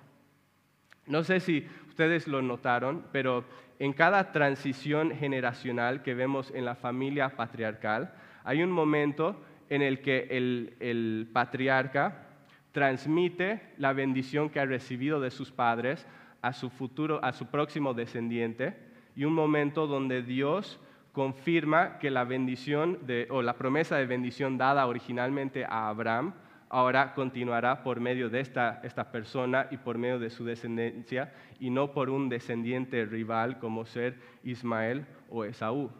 No 1.05 1.23
sé 1.23 1.39
si 1.39 1.67
ustedes 1.99 2.29
lo 2.29 2.41
notaron, 2.41 3.03
pero 3.11 3.43
en 3.77 3.91
cada 3.91 4.31
transición 4.31 5.11
generacional 5.11 6.01
que 6.01 6.13
vemos 6.13 6.49
en 6.55 6.63
la 6.63 6.75
familia 6.75 7.35
patriarcal, 7.35 8.13
hay 8.45 8.63
un 8.63 8.71
momento 8.71 9.35
en 9.69 9.81
el 9.81 9.99
que 9.99 10.25
el 10.31 11.29
patriarca 11.33 12.25
transmite 12.71 13.73
la 13.77 13.91
bendición 13.91 14.49
que 14.49 14.61
ha 14.61 14.65
recibido 14.65 15.19
de 15.19 15.29
sus 15.29 15.51
padres 15.51 16.07
a 16.41 16.53
su 16.53 16.69
futuro, 16.69 17.19
a 17.21 17.33
su 17.33 17.47
próximo 17.47 17.93
descendiente, 17.93 18.77
y 19.13 19.25
un 19.25 19.33
momento 19.33 19.85
donde 19.85 20.23
Dios 20.23 20.79
confirma 21.11 21.99
que 21.99 22.11
la 22.11 22.23
bendición 22.23 22.99
o 23.29 23.41
la 23.41 23.57
promesa 23.57 23.97
de 23.97 24.05
bendición 24.05 24.57
dada 24.57 24.87
originalmente 24.87 25.65
a 25.65 25.89
Abraham 25.89 26.33
ahora 26.69 27.13
continuará 27.13 27.83
por 27.83 27.99
medio 27.99 28.29
de 28.29 28.39
esta, 28.39 28.79
esta 28.83 29.11
persona 29.11 29.67
y 29.71 29.77
por 29.77 29.97
medio 29.97 30.19
de 30.19 30.29
su 30.29 30.45
descendencia 30.45 31.33
y 31.59 31.69
no 31.69 31.91
por 31.91 32.09
un 32.09 32.29
descendiente 32.29 33.05
rival 33.05 33.59
como 33.59 33.85
ser 33.85 34.17
Ismael 34.43 35.05
o 35.29 35.43
Esaú. 35.43 35.91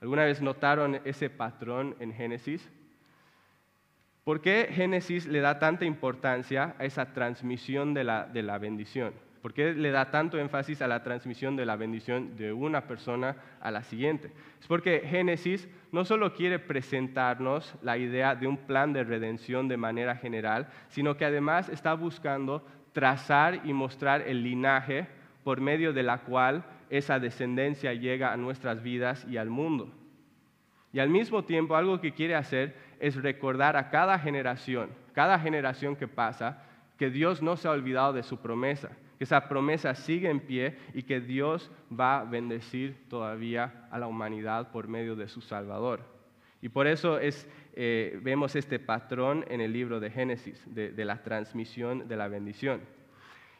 ¿Alguna 0.00 0.24
vez 0.24 0.42
notaron 0.42 1.00
ese 1.04 1.30
patrón 1.30 1.96
en 1.98 2.12
Génesis? 2.12 2.70
¿Por 4.24 4.40
qué 4.40 4.68
Génesis 4.70 5.26
le 5.26 5.40
da 5.40 5.58
tanta 5.58 5.84
importancia 5.84 6.74
a 6.78 6.84
esa 6.84 7.12
transmisión 7.12 7.94
de 7.94 8.04
la, 8.04 8.26
de 8.26 8.42
la 8.42 8.58
bendición? 8.58 9.25
¿Por 9.46 9.54
qué 9.54 9.74
le 9.74 9.92
da 9.92 10.10
tanto 10.10 10.40
énfasis 10.40 10.82
a 10.82 10.88
la 10.88 11.04
transmisión 11.04 11.54
de 11.54 11.64
la 11.64 11.76
bendición 11.76 12.36
de 12.36 12.52
una 12.52 12.88
persona 12.88 13.36
a 13.60 13.70
la 13.70 13.84
siguiente? 13.84 14.32
Es 14.60 14.66
porque 14.66 15.04
Génesis 15.06 15.68
no 15.92 16.04
solo 16.04 16.34
quiere 16.34 16.58
presentarnos 16.58 17.72
la 17.80 17.96
idea 17.96 18.34
de 18.34 18.48
un 18.48 18.56
plan 18.56 18.92
de 18.92 19.04
redención 19.04 19.68
de 19.68 19.76
manera 19.76 20.16
general, 20.16 20.66
sino 20.88 21.16
que 21.16 21.26
además 21.26 21.68
está 21.68 21.94
buscando 21.94 22.66
trazar 22.92 23.60
y 23.62 23.72
mostrar 23.72 24.22
el 24.22 24.42
linaje 24.42 25.06
por 25.44 25.60
medio 25.60 25.92
de 25.92 26.02
la 26.02 26.22
cual 26.22 26.64
esa 26.90 27.20
descendencia 27.20 27.94
llega 27.94 28.32
a 28.32 28.36
nuestras 28.36 28.82
vidas 28.82 29.24
y 29.30 29.36
al 29.36 29.48
mundo. 29.48 29.94
Y 30.92 30.98
al 30.98 31.08
mismo 31.08 31.44
tiempo 31.44 31.76
algo 31.76 32.00
que 32.00 32.14
quiere 32.14 32.34
hacer 32.34 32.74
es 32.98 33.14
recordar 33.14 33.76
a 33.76 33.90
cada 33.90 34.18
generación, 34.18 34.90
cada 35.12 35.38
generación 35.38 35.94
que 35.94 36.08
pasa, 36.08 36.64
que 36.98 37.10
Dios 37.10 37.42
no 37.42 37.56
se 37.56 37.68
ha 37.68 37.70
olvidado 37.70 38.12
de 38.12 38.24
su 38.24 38.38
promesa, 38.38 38.90
que 39.18 39.24
esa 39.24 39.48
promesa 39.48 39.94
sigue 39.94 40.28
en 40.28 40.40
pie 40.40 40.76
y 40.94 41.02
que 41.02 41.20
Dios 41.20 41.70
va 41.88 42.20
a 42.20 42.24
bendecir 42.24 43.08
todavía 43.08 43.86
a 43.90 43.98
la 43.98 44.06
humanidad 44.06 44.70
por 44.70 44.88
medio 44.88 45.16
de 45.16 45.28
su 45.28 45.40
Salvador. 45.40 46.00
Y 46.60 46.68
por 46.68 46.86
eso 46.86 47.18
eh, 47.20 48.18
vemos 48.22 48.56
este 48.56 48.78
patrón 48.78 49.44
en 49.48 49.60
el 49.60 49.72
libro 49.72 50.00
de 50.00 50.10
Génesis, 50.10 50.62
de, 50.66 51.04
la 51.04 51.22
transmisión 51.22 52.08
de 52.08 52.16
la 52.16 52.28
bendición. 52.28 52.80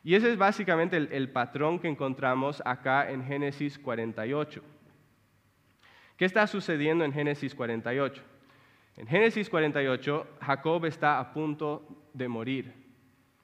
Y 0.02 0.14
ese 0.14 0.30
es 0.30 0.38
básicamente 0.38 0.96
el 0.96 1.30
patrón 1.30 1.78
que 1.78 1.88
encontramos 1.88 2.62
acá 2.64 3.10
en 3.10 3.25
Génesis 3.25 3.78
48. 3.78 4.62
¿Qué 6.16 6.25
está 6.25 6.46
sucediendo 6.46 7.04
en 7.04 7.12
Génesis 7.12 7.54
48? 7.54 8.22
En 8.96 9.06
Génesis 9.06 9.50
48, 9.50 10.26
Jacob 10.40 10.86
está 10.86 11.18
a 11.18 11.32
punto 11.32 12.08
de 12.14 12.28
morir, 12.28 12.72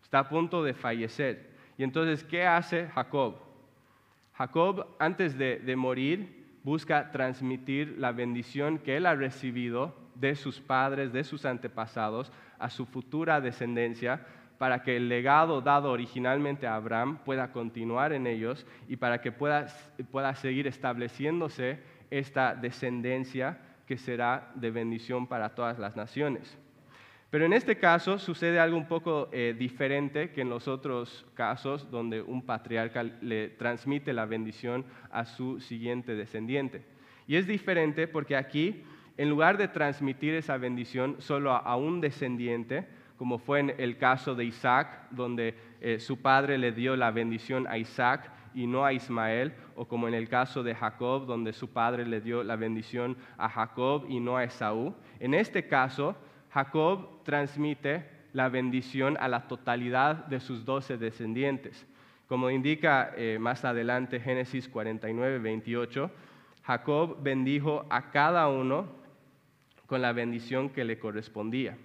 está 0.02 0.20
a 0.20 0.28
punto 0.28 0.64
de 0.64 0.72
fallecer. 0.72 1.51
Y 1.76 1.84
entonces, 1.84 2.24
¿qué 2.24 2.46
hace 2.46 2.88
Jacob? 2.88 3.36
Jacob, 4.34 4.86
antes 4.98 5.36
de, 5.36 5.76
morir, 5.76 6.58
busca 6.64 7.10
transmitir 7.10 7.96
la 7.98 8.12
bendición 8.12 8.78
que 8.78 8.96
él 8.96 9.06
ha 9.06 9.14
recibido 9.14 9.94
de 10.14 10.34
sus 10.34 10.60
padres, 10.60 11.12
de 11.12 11.24
sus 11.24 11.44
antepasados, 11.44 12.32
a 12.58 12.70
su 12.70 12.86
futura 12.86 13.40
descendencia, 13.40 14.26
para 14.58 14.82
que 14.82 14.96
el 14.96 15.08
legado 15.08 15.60
dado 15.60 15.90
originalmente 15.90 16.66
a 16.66 16.76
Abraham 16.76 17.18
pueda 17.24 17.50
continuar 17.50 18.12
en 18.12 18.26
ellos 18.26 18.64
y 18.88 18.96
para 18.96 19.20
que 19.20 19.32
pueda, 19.32 19.66
pueda 20.10 20.34
seguir 20.36 20.68
estableciéndose 20.68 21.80
esta 22.10 22.54
descendencia 22.54 23.58
que 23.86 23.98
será 23.98 24.52
de 24.54 24.70
bendición 24.70 25.26
para 25.26 25.54
todas 25.54 25.78
las 25.78 25.96
naciones. 25.96 26.56
Pero 27.32 27.46
en 27.46 27.54
este 27.54 27.78
caso 27.78 28.18
sucede 28.18 28.60
algo 28.60 28.76
un 28.76 28.86
poco 28.86 29.30
eh, 29.32 29.56
diferente 29.58 30.32
que 30.32 30.42
en 30.42 30.50
los 30.50 30.68
otros 30.68 31.24
casos 31.32 31.90
donde 31.90 32.20
un 32.20 32.42
patriarca 32.42 33.04
le 33.04 33.48
transmite 33.48 34.12
la 34.12 34.26
bendición 34.26 34.84
a 35.10 35.24
su 35.24 35.58
siguiente 35.58 36.14
descendiente. 36.14 36.84
Y 37.26 37.36
es 37.36 37.46
diferente 37.46 38.06
porque 38.06 38.36
aquí, 38.36 38.82
en 39.16 39.30
lugar 39.30 39.56
de 39.56 39.68
transmitir 39.68 40.34
esa 40.34 40.58
bendición 40.58 41.16
solo 41.20 41.52
a, 41.52 41.74
un 41.76 42.02
descendiente, 42.02 42.86
como 43.16 43.38
fue 43.38 43.60
en 43.60 43.74
el 43.78 43.96
caso 43.96 44.34
de 44.34 44.44
Isaac, 44.44 45.06
donde 45.10 45.54
eh, 45.80 46.00
su 46.00 46.20
padre 46.20 46.58
le 46.58 46.72
dio 46.72 46.96
la 46.96 47.12
bendición 47.12 47.66
a 47.66 47.78
Isaac 47.78 48.30
y 48.52 48.66
no 48.66 48.84
a 48.84 48.92
Ismael, 48.92 49.54
o 49.74 49.88
como 49.88 50.06
en 50.06 50.12
el 50.12 50.28
caso 50.28 50.62
de 50.62 50.74
Jacob, 50.74 51.24
donde 51.24 51.54
su 51.54 51.72
padre 51.72 52.04
le 52.04 52.20
dio 52.20 52.44
la 52.44 52.56
bendición 52.56 53.16
a 53.38 53.48
Jacob 53.48 54.04
y 54.06 54.20
no 54.20 54.36
a 54.36 54.44
Esaú. 54.44 54.94
En 55.18 55.32
este 55.32 55.66
caso, 55.66 56.14
Jacob 56.52 57.22
transmite 57.24 58.04
la 58.32 58.48
bendición 58.48 59.16
a 59.20 59.28
la 59.28 59.48
totalidad 59.48 60.26
de 60.26 60.40
sus 60.40 60.64
doce 60.64 60.98
descendientes. 60.98 61.86
Como 62.28 62.50
indica 62.50 63.12
eh, 63.16 63.38
más 63.40 63.64
adelante 63.64 64.20
Génesis 64.20 64.68
49, 64.68 65.38
28, 65.38 66.10
Jacob 66.62 67.22
bendijo 67.22 67.86
a 67.90 68.10
cada 68.10 68.48
uno 68.48 68.86
con 69.86 70.02
la 70.02 70.12
bendición 70.12 70.70
que 70.70 70.84
le 70.84 70.98
correspondía. 70.98 71.76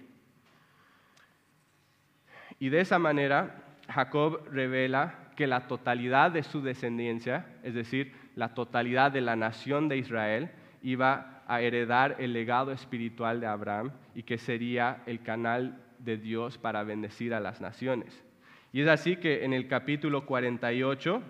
Y 2.58 2.70
de 2.70 2.80
esa 2.80 2.98
manera, 2.98 3.62
Jacob 3.88 4.40
revela 4.50 5.30
que 5.36 5.46
la 5.46 5.66
totalidad 5.66 6.30
de 6.30 6.42
su 6.42 6.62
descendencia, 6.62 7.46
es 7.62 7.74
decir, 7.74 8.14
la 8.34 8.54
totalidad 8.54 9.12
de 9.12 9.20
la 9.20 9.36
nación 9.36 9.88
de 9.88 9.98
Israel, 9.98 10.50
iba 10.82 11.37
a 11.48 11.62
heredar 11.62 12.16
el 12.18 12.34
legado 12.34 12.70
espiritual 12.70 13.40
de 13.40 13.46
Abraham 13.46 13.90
y 14.14 14.22
que 14.22 14.38
sería 14.38 15.02
el 15.06 15.22
canal 15.22 15.82
de 15.98 16.18
Dios 16.18 16.58
para 16.58 16.84
bendecir 16.84 17.32
a 17.34 17.40
las 17.40 17.60
naciones. 17.60 18.22
Y 18.70 18.82
es 18.82 18.88
así 18.88 19.16
que 19.16 19.44
en 19.44 19.54
el 19.54 19.66
capítulo 19.66 20.26
48, 20.26 21.22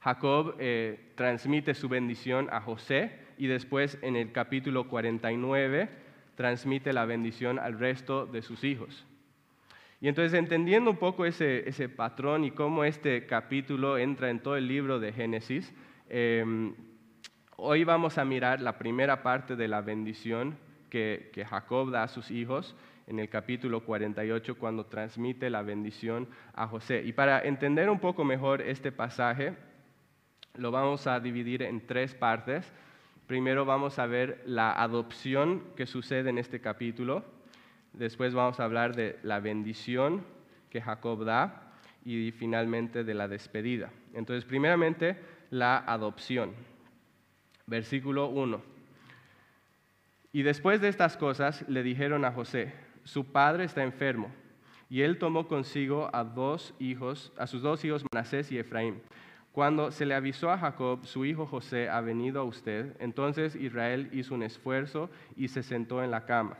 Jacob 0.00 0.56
eh, 0.58 1.12
transmite 1.14 1.74
su 1.74 1.88
bendición 1.88 2.48
a 2.50 2.60
José 2.60 3.20
y 3.38 3.46
después 3.46 3.98
en 4.02 4.16
el 4.16 4.32
capítulo 4.32 4.88
49 4.88 5.88
transmite 6.34 6.92
la 6.92 7.04
bendición 7.04 7.60
al 7.60 7.78
resto 7.78 8.26
de 8.26 8.42
sus 8.42 8.64
hijos. 8.64 9.06
Y 10.00 10.08
entonces 10.08 10.36
entendiendo 10.36 10.90
un 10.90 10.96
poco 10.96 11.24
ese, 11.24 11.88
patrón 11.88 12.42
y 12.42 12.50
cómo 12.50 12.82
este 12.82 13.26
capítulo 13.26 13.96
entra 13.96 14.30
en 14.30 14.40
todo 14.40 14.56
el 14.56 14.66
libro 14.66 14.98
de 14.98 15.12
Génesis, 15.12 15.72
em, 16.08 16.74
Hoy 17.64 17.84
vamos 17.84 18.18
a 18.18 18.24
mirar 18.24 18.60
la 18.60 18.76
primera 18.76 19.22
parte 19.22 19.54
de 19.54 19.68
la 19.68 19.82
bendición 19.82 20.58
que, 20.90 21.30
Jacob 21.48 21.92
da 21.92 22.02
a 22.02 22.08
sus 22.08 22.32
hijos 22.32 22.74
en 23.06 23.20
el 23.20 23.28
capítulo 23.28 23.84
48 23.84 24.58
cuando 24.58 24.86
transmite 24.86 25.48
la 25.48 25.62
bendición 25.62 26.26
a 26.54 26.66
José. 26.66 27.04
Y 27.04 27.12
para 27.12 27.40
entender 27.40 27.88
un 27.88 28.00
poco 28.00 28.24
mejor 28.24 28.62
este 28.62 28.90
pasaje, 28.90 29.54
lo 30.56 30.72
vamos 30.72 31.06
a 31.06 31.20
dividir 31.20 31.62
en 31.62 31.86
tres 31.86 32.16
partes. 32.16 32.72
Primero 33.28 33.64
vamos 33.64 34.00
a 34.00 34.06
ver 34.06 34.42
la 34.44 34.72
adopción 34.72 35.62
que 35.76 35.86
sucede 35.86 36.30
en 36.30 36.38
este 36.38 36.60
capítulo. 36.60 37.24
Después 37.92 38.34
vamos 38.34 38.58
a 38.58 38.64
hablar 38.64 38.96
de 38.96 39.20
la 39.22 39.38
bendición 39.38 40.24
que 40.68 40.82
Jacob 40.82 41.24
da 41.24 41.74
y 42.04 42.32
finalmente 42.32 43.04
de 43.04 43.14
la 43.14 43.28
despedida. 43.28 43.92
Entonces, 44.14 44.44
primeramente, 44.44 45.16
la 45.50 45.78
adopción 45.78 46.71
versículo 47.72 48.28
1. 48.28 48.60
Y 50.32 50.42
después 50.42 50.80
de 50.80 50.88
estas 50.88 51.16
cosas 51.16 51.64
le 51.68 51.82
dijeron 51.82 52.24
a 52.24 52.32
José, 52.32 52.72
su 53.04 53.32
padre 53.32 53.64
está 53.64 53.82
enfermo. 53.82 54.30
Y 54.90 55.00
él 55.00 55.18
tomó 55.18 55.48
consigo 55.48 56.10
a 56.12 56.22
dos 56.22 56.74
hijos, 56.78 57.32
a 57.38 57.46
sus 57.46 57.62
dos 57.62 57.82
hijos 57.84 58.04
Manasés 58.12 58.52
y 58.52 58.58
Efraín. 58.58 59.00
Cuando 59.52 59.90
se 59.90 60.04
le 60.04 60.14
avisó 60.14 60.50
a 60.50 60.58
Jacob, 60.58 61.06
su 61.06 61.24
hijo 61.24 61.46
José 61.46 61.88
ha 61.88 62.00
venido 62.02 62.40
a 62.40 62.44
usted, 62.44 62.94
entonces 63.00 63.54
Israel 63.56 64.10
hizo 64.12 64.34
un 64.34 64.42
esfuerzo 64.42 65.10
y 65.36 65.48
se 65.48 65.62
sentó 65.62 66.02
en 66.02 66.10
la 66.10 66.26
cama. 66.26 66.58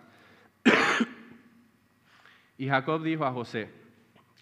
y 2.58 2.68
Jacob 2.68 3.02
dijo 3.02 3.24
a 3.24 3.32
José, 3.32 3.70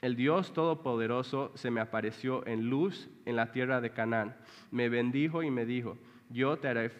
el 0.02 0.16
Dios 0.16 0.52
Todopoderoso 0.52 1.52
se 1.56 1.70
me 1.70 1.80
apareció 1.80 2.46
en 2.46 2.70
luz 2.70 3.08
en 3.26 3.36
la 3.36 3.52
tierra 3.52 3.80
de 3.80 3.90
Canaán, 3.90 4.36
me 4.70 4.88
bendijo 4.88 5.42
y 5.42 5.50
me 5.50 5.66
dijo, 5.66 5.96
yo 6.30 6.56
te 6.58 6.68
haré 6.68 6.90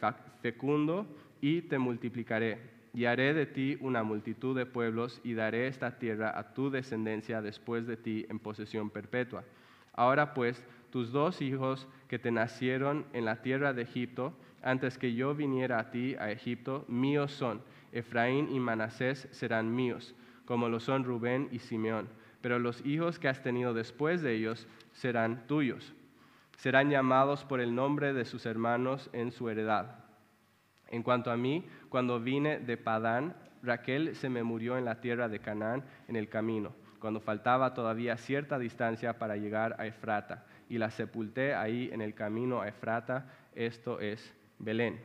fecundo 0.42 1.06
y 1.40 1.62
te 1.62 1.78
multiplicaré, 1.78 2.58
y 2.92 3.04
haré 3.04 3.32
de 3.32 3.46
ti 3.46 3.78
una 3.80 4.02
multitud 4.02 4.56
de 4.56 4.66
pueblos, 4.66 5.20
y 5.24 5.34
daré 5.34 5.68
esta 5.68 5.98
tierra 5.98 6.36
a 6.36 6.52
tu 6.52 6.70
descendencia 6.70 7.40
después 7.40 7.86
de 7.86 7.96
ti 7.96 8.26
en 8.28 8.38
posesión 8.38 8.90
perpetua. 8.90 9.44
Ahora 9.94 10.34
pues, 10.34 10.64
tus 10.90 11.12
dos 11.12 11.40
hijos 11.40 11.86
que 12.08 12.18
te 12.18 12.32
nacieron 12.32 13.06
en 13.12 13.24
la 13.24 13.42
tierra 13.42 13.72
de 13.72 13.82
Egipto, 13.82 14.34
antes 14.62 14.98
que 14.98 15.14
yo 15.14 15.34
viniera 15.34 15.78
a 15.78 15.90
ti 15.90 16.16
a 16.18 16.30
Egipto, 16.30 16.84
míos 16.88 17.32
son. 17.32 17.62
Efraín 17.92 18.54
y 18.54 18.60
Manasés 18.60 19.28
serán 19.30 19.74
míos, 19.74 20.14
como 20.44 20.68
lo 20.68 20.80
son 20.80 21.04
Rubén 21.04 21.48
y 21.50 21.60
Simeón. 21.60 22.08
Pero 22.40 22.58
los 22.58 22.84
hijos 22.84 23.18
que 23.18 23.28
has 23.28 23.42
tenido 23.42 23.74
después 23.74 24.22
de 24.22 24.34
ellos 24.34 24.66
serán 24.92 25.46
tuyos 25.46 25.94
serán 26.60 26.90
llamados 26.90 27.42
por 27.46 27.58
el 27.58 27.74
nombre 27.74 28.12
de 28.12 28.26
sus 28.26 28.44
hermanos 28.44 29.08
en 29.14 29.32
su 29.32 29.48
heredad. 29.48 30.04
En 30.88 31.02
cuanto 31.02 31.30
a 31.30 31.36
mí, 31.36 31.66
cuando 31.88 32.20
vine 32.20 32.58
de 32.58 32.76
Padán, 32.76 33.34
Raquel 33.62 34.14
se 34.14 34.28
me 34.28 34.42
murió 34.42 34.76
en 34.76 34.84
la 34.84 35.00
tierra 35.00 35.30
de 35.30 35.38
Canaán 35.38 35.84
en 36.06 36.16
el 36.16 36.28
camino, 36.28 36.74
cuando 36.98 37.18
faltaba 37.18 37.72
todavía 37.72 38.18
cierta 38.18 38.58
distancia 38.58 39.18
para 39.18 39.38
llegar 39.38 39.74
a 39.78 39.86
Efrata, 39.86 40.44
y 40.68 40.76
la 40.76 40.90
sepulté 40.90 41.54
ahí 41.54 41.88
en 41.94 42.02
el 42.02 42.12
camino 42.12 42.60
a 42.60 42.68
Efrata, 42.68 43.32
esto 43.54 43.98
es 43.98 44.34
Belén. 44.58 45.00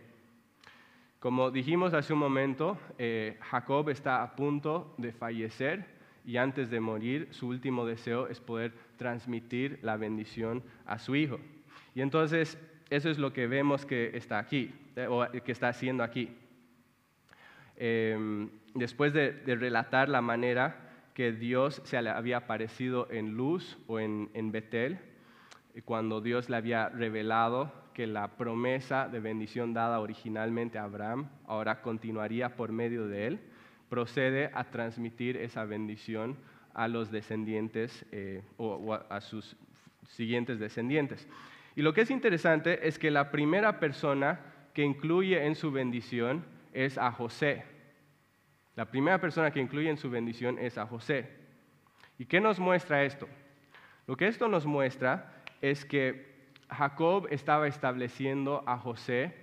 Como 1.19 1.51
dijimos 1.51 1.93
hace 1.93 2.11
un 2.11 2.19
momento, 2.19 2.77
eh, 2.97 3.37
Jacob 3.39 3.87
está 3.89 4.23
a 4.23 4.35
punto 4.35 4.93
de 4.97 5.13
fallecer 5.13 5.85
y 6.25 6.35
antes 6.35 6.69
de 6.69 6.81
morir 6.81 7.29
su 7.31 7.47
último 7.47 7.85
deseo 7.85 8.27
es 8.27 8.41
poder 8.41 8.73
transmitir 8.97 9.79
la 9.81 9.97
bendición 9.97 10.63
a 10.85 10.99
su 10.99 11.15
hijo. 11.15 11.39
Y 11.93 12.01
entonces 12.01 12.57
eso 12.89 13.09
es 13.09 13.17
lo 13.17 13.33
que 13.33 13.47
vemos 13.47 13.85
que 13.85 14.15
está 14.15 14.39
aquí, 14.39 14.73
eh, 14.95 15.07
o 15.07 15.25
que 15.43 15.51
está 15.51 15.69
haciendo 15.69 16.03
aquí. 16.03 16.35
Em, 17.77 18.49
después 18.73 19.13
de, 19.13 19.31
relatar 19.45 20.09
la 20.09 20.21
manera 20.21 20.91
que 21.13 21.31
Dios 21.31 21.81
se 21.85 22.01
le 22.01 22.09
había 22.09 22.37
aparecido 22.37 23.07
en 23.09 23.35
Luz 23.35 23.77
o 23.87 23.99
en, 23.99 24.29
en 24.33 24.51
Betel, 24.51 24.99
cuando 25.83 26.21
Dios 26.21 26.49
le 26.49 26.57
había 26.57 26.89
revelado 26.89 27.71
que 27.93 28.07
la 28.07 28.37
promesa 28.37 29.07
de 29.07 29.19
bendición 29.19 29.73
dada 29.73 29.99
originalmente 29.99 30.77
a 30.77 30.83
Abraham 30.83 31.29
ahora 31.47 31.81
continuaría 31.81 32.55
por 32.55 32.71
medio 32.71 33.07
de 33.07 33.27
él, 33.27 33.39
procede 33.89 34.51
a 34.53 34.65
transmitir 34.65 35.37
esa 35.37 35.65
bendición 35.65 36.37
a 36.75 36.87
los 36.87 37.09
descendientes 37.09 38.05
eh, 38.11 38.43
o, 38.57 38.93
a 38.93 39.21
sus 39.21 39.55
siguientes 40.09 40.59
descendientes. 40.59 41.27
Y 41.75 41.81
lo 41.81 41.93
que 41.93 42.01
es 42.01 42.11
interesante 42.11 42.87
es 42.87 42.99
que 42.99 43.09
la 43.09 43.31
primera 43.31 43.79
persona 43.79 44.39
que 44.73 44.83
incluye 44.83 45.45
en 45.45 45.55
su 45.55 45.71
bendición 45.71 46.45
es 46.73 46.97
a 46.97 47.11
José. 47.11 47.63
La 48.75 48.85
primera 48.85 49.19
persona 49.19 49.51
que 49.51 49.61
incluye 49.61 49.89
en 49.89 49.97
su 49.97 50.09
bendición 50.09 50.59
es 50.59 50.77
a 50.77 50.85
José. 50.85 51.29
¿Y 52.19 52.25
qué 52.25 52.39
nos 52.39 52.59
muestra 52.59 53.03
esto? 53.03 53.27
Lo 54.05 54.17
que 54.17 54.27
esto 54.27 54.47
nos 54.47 54.65
muestra 54.65 55.43
es 55.61 55.85
que 55.85 56.35
Jacob 56.69 57.27
estaba 57.31 57.67
estableciendo 57.67 58.63
a 58.67 58.77
José 58.77 59.33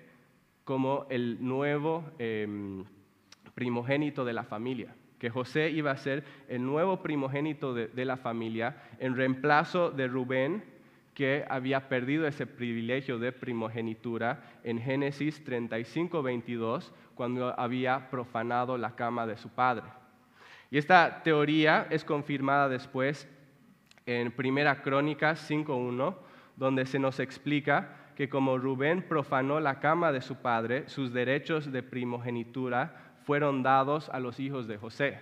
como 0.65 1.07
el 1.11 1.39
nuevo 1.41 2.05
em, 2.19 2.85
primogénito 3.55 4.25
de 4.25 4.33
la 4.33 4.45
familia, 4.45 4.95
que 5.23 5.31
José 5.31 5.71
iba 5.71 5.93
a 5.93 5.97
ser 5.97 6.25
el 6.49 6.67
nuevo 6.67 7.01
primogénito 7.01 7.75
de, 7.75 8.05
la 8.05 8.17
familia 8.17 8.83
en 8.99 9.15
reemplazo 9.15 9.93
de 9.93 10.09
Rubén, 10.09 10.65
que 11.15 11.45
había 11.49 11.89
perdido 11.89 12.27
ese 12.27 12.45
privilegio 12.45 13.21
de 13.21 13.31
primogenitura 13.31 14.43
en 14.65 14.81
Génesis 14.81 15.45
35, 15.45 16.25
22, 16.25 16.93
cuando 17.15 17.57
había 17.57 18.11
profanado 18.11 18.77
la 18.77 18.97
cama 18.97 19.25
de 19.29 19.37
su 19.37 19.49
padre. 19.51 19.85
Y 20.73 20.79
esta 20.79 21.23
teoría 21.23 21.87
es 21.89 22.03
confirmada 22.03 22.69
después 22.69 23.29
en 24.07 24.33
Primera 24.33 24.83
Crónica 24.83 25.35
5.1, 25.35 26.17
donde 26.57 26.85
se 26.85 26.99
nos 26.99 27.21
explica 27.21 28.11
que 28.17 28.29
como 28.29 28.59
Rubén 28.59 29.03
profanó 29.03 29.61
la 29.61 29.79
cama 29.79 30.11
de 30.11 30.21
su 30.21 30.43
padre, 30.43 30.89
sus 30.89 31.13
derechos 31.13 31.71
de 31.71 31.85
primogenitura 31.85 33.12
fueron 33.25 33.63
dados 33.63 34.09
a 34.11 34.21
los 34.21 34.41
hijos 34.41 34.67
de 34.67 34.79
José. 34.79 35.19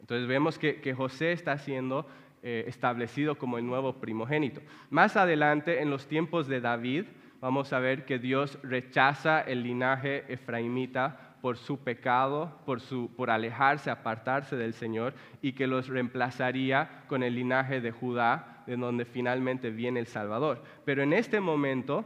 Entonces 0.00 0.26
vemos 0.28 0.58
que, 0.58 0.94
José 0.94 1.32
está 1.32 1.58
siendo 1.58 2.06
eh, 2.42 2.64
establecido 2.66 3.36
como 3.36 3.58
el 3.58 3.66
nuevo 3.66 3.94
primogénito. 3.94 4.60
Más 4.90 5.16
adelante, 5.16 5.82
en 5.82 5.90
los 5.90 6.06
tiempos 6.06 6.46
de 6.46 6.60
David, 6.60 7.04
vamos 7.40 7.72
a 7.72 7.78
ver 7.78 8.04
que 8.04 8.18
Dios 8.18 8.58
rechaza 8.62 9.40
el 9.40 9.62
linaje 9.62 10.24
efraimita 10.32 11.36
por 11.40 11.56
su 11.56 11.78
pecado, 11.78 12.58
por, 12.64 12.80
por 13.16 13.30
alejarse, 13.30 13.90
apartarse 13.90 14.56
del 14.56 14.72
Señor, 14.72 15.14
y 15.42 15.52
que 15.52 15.66
los 15.66 15.88
reemplazaría 15.88 17.04
con 17.06 17.22
el 17.22 17.34
linaje 17.34 17.80
de 17.80 17.92
Judá, 17.92 18.64
de 18.66 18.76
donde 18.76 19.04
finalmente 19.04 19.70
viene 19.70 20.00
el 20.00 20.06
Salvador. 20.06 20.62
Pero 20.84 21.02
en 21.02 21.12
este 21.12 21.40
momento, 21.40 22.04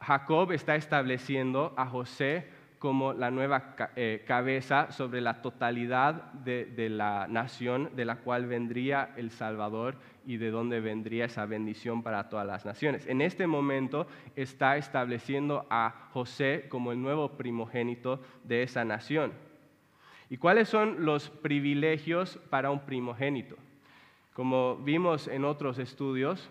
Jacob 0.00 0.52
está 0.52 0.76
estableciendo 0.76 1.74
a 1.76 1.86
José 1.86 2.48
como 2.78 3.12
la 3.12 3.30
nueva 3.30 3.74
eh, 3.96 4.22
cabeza 4.26 4.92
sobre 4.92 5.20
la 5.20 5.40
totalidad 5.40 6.32
de, 6.32 6.88
la 6.90 7.26
nación 7.28 7.90
de 7.96 8.04
la 8.04 8.16
cual 8.16 8.46
vendría 8.46 9.14
el 9.16 9.30
Salvador 9.30 9.96
y 10.26 10.36
de 10.36 10.50
donde 10.50 10.80
vendría 10.80 11.24
esa 11.24 11.46
bendición 11.46 12.02
para 12.02 12.28
todas 12.28 12.46
las 12.46 12.66
naciones. 12.66 13.06
En 13.06 13.22
este 13.22 13.46
momento 13.46 14.06
está 14.34 14.76
estableciendo 14.76 15.66
a 15.70 16.08
José 16.12 16.66
como 16.68 16.92
el 16.92 17.00
nuevo 17.00 17.36
primogénito 17.36 18.20
de 18.44 18.62
esa 18.62 18.84
nación. 18.84 19.32
¿Y 20.28 20.36
cuáles 20.36 20.68
son 20.68 21.04
los 21.04 21.30
privilegios 21.30 22.38
para 22.50 22.70
un 22.70 22.80
primogénito? 22.80 23.56
Como 24.34 24.76
vimos 24.76 25.28
en 25.28 25.44
otros 25.44 25.78
estudios, 25.78 26.50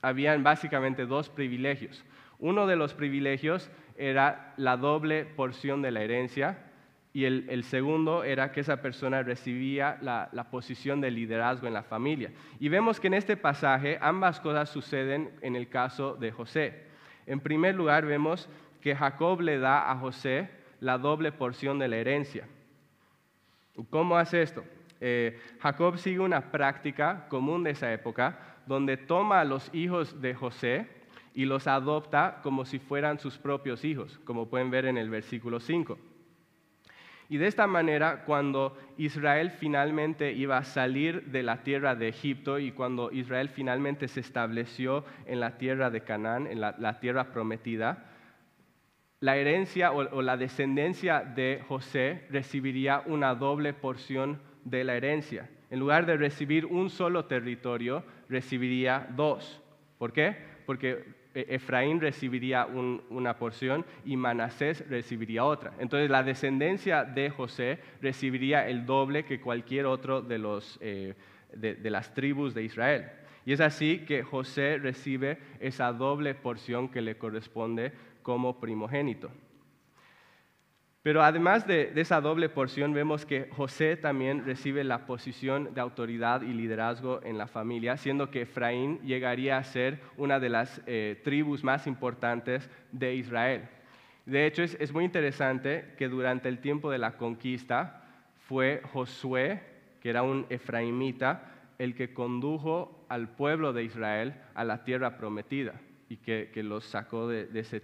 habían 0.00 0.42
básicamente 0.42 1.04
dos 1.04 1.28
privilegios. 1.28 2.04
Uno 2.38 2.66
de 2.66 2.76
los 2.76 2.94
privilegios 2.94 3.70
era 3.96 4.54
la 4.56 4.76
doble 4.76 5.24
porción 5.24 5.82
de 5.82 5.90
la 5.90 6.02
herencia 6.02 6.58
y 7.16 7.24
el, 7.24 7.64
segundo 7.64 8.24
era 8.24 8.52
que 8.52 8.60
esa 8.60 8.82
persona 8.82 9.22
recibía 9.22 9.96
la, 10.02 10.48
posición 10.50 11.00
de 11.00 11.10
liderazgo 11.10 11.66
en 11.66 11.72
la 11.72 11.82
familia. 11.82 12.30
Y 12.60 12.68
vemos 12.68 13.00
que 13.00 13.06
en 13.06 13.14
este 13.14 13.38
pasaje 13.38 13.96
ambas 14.02 14.38
cosas 14.38 14.68
suceden 14.68 15.30
en 15.40 15.56
el 15.56 15.70
caso 15.70 16.14
de 16.16 16.30
José. 16.30 16.84
En 17.24 17.40
primer 17.40 17.74
lugar 17.74 18.04
vemos 18.04 18.50
que 18.82 18.94
Jacob 18.94 19.40
le 19.40 19.58
da 19.58 19.90
a 19.90 19.96
José 19.96 20.50
la 20.80 20.98
doble 20.98 21.32
porción 21.32 21.78
de 21.78 21.88
la 21.88 21.96
herencia. 21.96 22.46
¿Cómo 23.88 24.18
hace 24.18 24.42
esto? 24.42 24.62
Eh, 25.00 25.40
Jacob 25.60 25.96
sigue 25.96 26.20
una 26.20 26.50
práctica 26.50 27.28
común 27.30 27.64
de 27.64 27.70
esa 27.70 27.90
época 27.94 28.38
donde 28.66 28.98
toma 28.98 29.40
a 29.40 29.44
los 29.44 29.74
hijos 29.74 30.20
de 30.20 30.34
José 30.34 30.86
y 31.36 31.44
los 31.44 31.66
adopta 31.66 32.40
como 32.42 32.64
si 32.64 32.78
fueran 32.78 33.18
sus 33.18 33.36
propios 33.36 33.84
hijos, 33.84 34.18
como 34.24 34.48
pueden 34.48 34.70
ver 34.70 34.86
en 34.86 34.96
el 34.96 35.10
versículo 35.10 35.60
5. 35.60 35.98
Y 37.28 37.36
de 37.36 37.46
esta 37.46 37.66
manera, 37.66 38.24
cuando 38.24 38.74
Israel 38.96 39.50
finalmente 39.50 40.32
iba 40.32 40.56
a 40.56 40.64
salir 40.64 41.24
de 41.26 41.42
la 41.42 41.62
tierra 41.62 41.94
de 41.94 42.08
Egipto 42.08 42.58
y 42.58 42.72
cuando 42.72 43.12
Israel 43.12 43.50
finalmente 43.50 44.08
se 44.08 44.20
estableció 44.20 45.04
en 45.26 45.40
la 45.40 45.58
tierra 45.58 45.90
de 45.90 46.00
Canaán, 46.00 46.46
en 46.46 46.58
la, 46.62 47.00
tierra 47.00 47.32
prometida, 47.32 48.12
la 49.20 49.36
herencia 49.36 49.92
o, 49.92 50.22
la 50.22 50.38
descendencia 50.38 51.20
de 51.20 51.62
José 51.68 52.26
recibiría 52.30 53.02
una 53.04 53.34
doble 53.34 53.74
porción 53.74 54.40
de 54.64 54.84
la 54.84 54.94
herencia. 54.94 55.50
En 55.68 55.80
lugar 55.80 56.06
de 56.06 56.16
recibir 56.16 56.64
un 56.64 56.88
solo 56.88 57.26
territorio, 57.26 58.04
recibiría 58.30 59.06
dos. 59.14 59.62
¿Por 59.98 60.14
qué? 60.14 60.36
Porque 60.64 61.15
Efraín 61.48 62.00
recibiría 62.00 62.66
una 62.66 63.36
porción 63.36 63.84
y 64.04 64.16
Manasés 64.16 64.88
recibiría 64.88 65.44
otra. 65.44 65.72
Entonces 65.78 66.10
la 66.10 66.22
descendencia 66.22 67.04
de 67.04 67.30
José 67.30 67.78
recibiría 68.00 68.68
el 68.68 68.86
doble 68.86 69.24
que 69.24 69.40
cualquier 69.40 69.86
otro 69.86 70.26
eh, 70.80 71.14
de 71.52 71.90
las 71.90 72.14
tribus 72.14 72.54
de 72.54 72.62
Israel. 72.64 73.10
Y 73.44 73.52
es 73.52 73.60
así 73.60 74.00
que 74.00 74.22
José 74.22 74.78
recibe 74.78 75.38
esa 75.60 75.92
doble 75.92 76.34
porción 76.34 76.88
que 76.88 77.00
le 77.00 77.16
corresponde 77.16 77.92
como 78.22 78.58
primogénito. 78.58 79.30
Pero 81.06 81.22
además 81.22 81.68
de, 81.68 81.92
esa 81.94 82.20
doble 82.20 82.48
porción, 82.48 82.92
vemos 82.92 83.24
que 83.24 83.48
José 83.52 83.96
también 83.96 84.44
recibe 84.44 84.82
la 84.82 85.06
posición 85.06 85.72
de 85.72 85.80
autoridad 85.80 86.42
y 86.42 86.52
liderazgo 86.52 87.20
en 87.22 87.38
la 87.38 87.46
familia, 87.46 87.96
siendo 87.96 88.28
que 88.28 88.42
Efraín 88.42 88.98
llegaría 89.02 89.56
a 89.56 89.62
ser 89.62 90.00
una 90.16 90.40
de 90.40 90.48
las 90.48 90.82
eh, 90.84 91.20
tribus 91.22 91.62
más 91.62 91.86
importantes 91.86 92.68
de 92.90 93.14
Israel. 93.14 93.68
De 94.24 94.46
hecho, 94.46 94.64
es, 94.64 94.92
muy 94.92 95.04
interesante 95.04 95.94
que 95.96 96.08
durante 96.08 96.48
el 96.48 96.58
tiempo 96.58 96.90
de 96.90 96.98
la 96.98 97.12
conquista 97.12 98.02
fue 98.48 98.82
Josué, 98.92 99.62
que 100.00 100.10
era 100.10 100.24
un 100.24 100.44
efraimita, 100.50 101.52
el 101.78 101.94
que 101.94 102.12
condujo 102.12 103.06
al 103.08 103.28
pueblo 103.28 103.72
de 103.72 103.84
Israel 103.84 104.34
a 104.56 104.64
la 104.64 104.82
tierra 104.82 105.16
prometida 105.18 105.74
y 106.08 106.16
que, 106.16 106.50
los 106.64 106.84
sacó 106.84 107.28
de, 107.28 107.48
ese, 107.54 107.80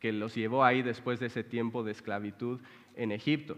que 0.00 0.12
los 0.12 0.34
llevó 0.34 0.64
ahí 0.64 0.82
después 0.82 1.20
de 1.20 1.26
ese 1.26 1.44
tiempo 1.44 1.84
de 1.84 1.92
esclavitud 1.92 2.60
en 2.96 3.12
Egipto. 3.12 3.56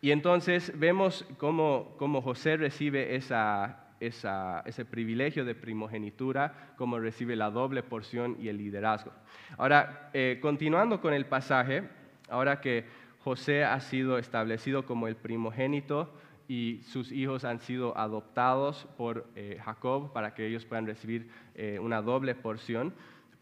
y 0.00 0.10
entonces 0.10 0.72
vemos 0.78 1.26
cómo, 1.38 2.22
José 2.22 2.56
recibe 2.56 3.16
ese 3.16 4.84
privilegio 4.90 5.44
de 5.44 5.54
primogenitura, 5.54 6.74
cómo 6.76 6.98
recibe 6.98 7.36
la 7.36 7.50
doble 7.50 7.82
porción 7.82 8.36
y 8.40 8.48
el 8.48 8.58
liderazgo. 8.58 9.12
Ahora, 9.58 10.10
eh, 10.12 10.38
continuando 10.40 11.00
con 11.00 11.12
el 11.12 11.26
pasaje, 11.26 11.88
ahora 12.28 12.60
que 12.60 12.84
José 13.24 13.64
ha 13.64 13.80
sido 13.80 14.18
establecido 14.18 14.84
como 14.84 15.08
el 15.08 15.16
primogénito 15.16 16.12
y 16.46 16.82
sus 16.84 17.10
hijos 17.10 17.44
han 17.44 17.58
sido 17.58 17.96
adoptados 17.96 18.86
por 18.98 19.26
eh, 19.34 19.58
Jacob 19.64 20.12
para 20.12 20.34
que 20.34 20.46
ellos 20.46 20.66
puedan 20.66 20.86
recibir 20.86 21.30
eh, 21.54 21.78
una 21.80 22.02
doble 22.02 22.34
porción, 22.34 22.92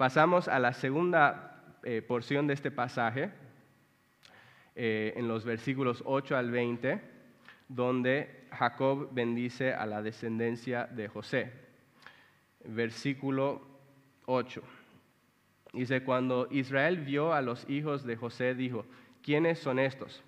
Pasamos 0.03 0.49
a 0.49 0.59
la 0.59 0.73
segunda 0.73 1.63
eh, 1.85 2.03
porción 2.03 2.49
de 2.49 2.55
este 2.55 2.73
pasaje, 2.73 3.31
eh, 4.75 5.13
en 5.15 5.29
los 5.29 5.45
versículos 5.45 6.03
8 6.05 6.37
al 6.37 6.51
20, 6.51 7.01
donde 7.69 8.49
Jacob 8.51 9.11
bendice 9.13 9.73
a 9.73 9.87
la 9.87 10.03
descendencia 10.03 10.87
de 10.87 11.07
José. 11.07 11.53
Versículo 12.65 13.63
8. 14.27 14.61
Dice, 15.73 16.03
cuando 16.03 16.49
Israel 16.51 16.99
vio 16.99 17.33
a 17.33 17.41
los 17.41 17.71
hijos 17.71 18.05
de 18.05 18.17
José, 18.17 18.57
dijo, 18.57 18.85
¿quiénes 19.23 19.61
son 19.61 19.79
estos? 19.79 20.25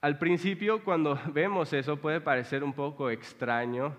Al 0.00 0.16
principio, 0.18 0.82
cuando 0.84 1.20
vemos 1.34 1.74
eso, 1.74 1.98
puede 1.98 2.22
parecer 2.22 2.64
un 2.64 2.72
poco 2.72 3.10
extraño 3.10 3.94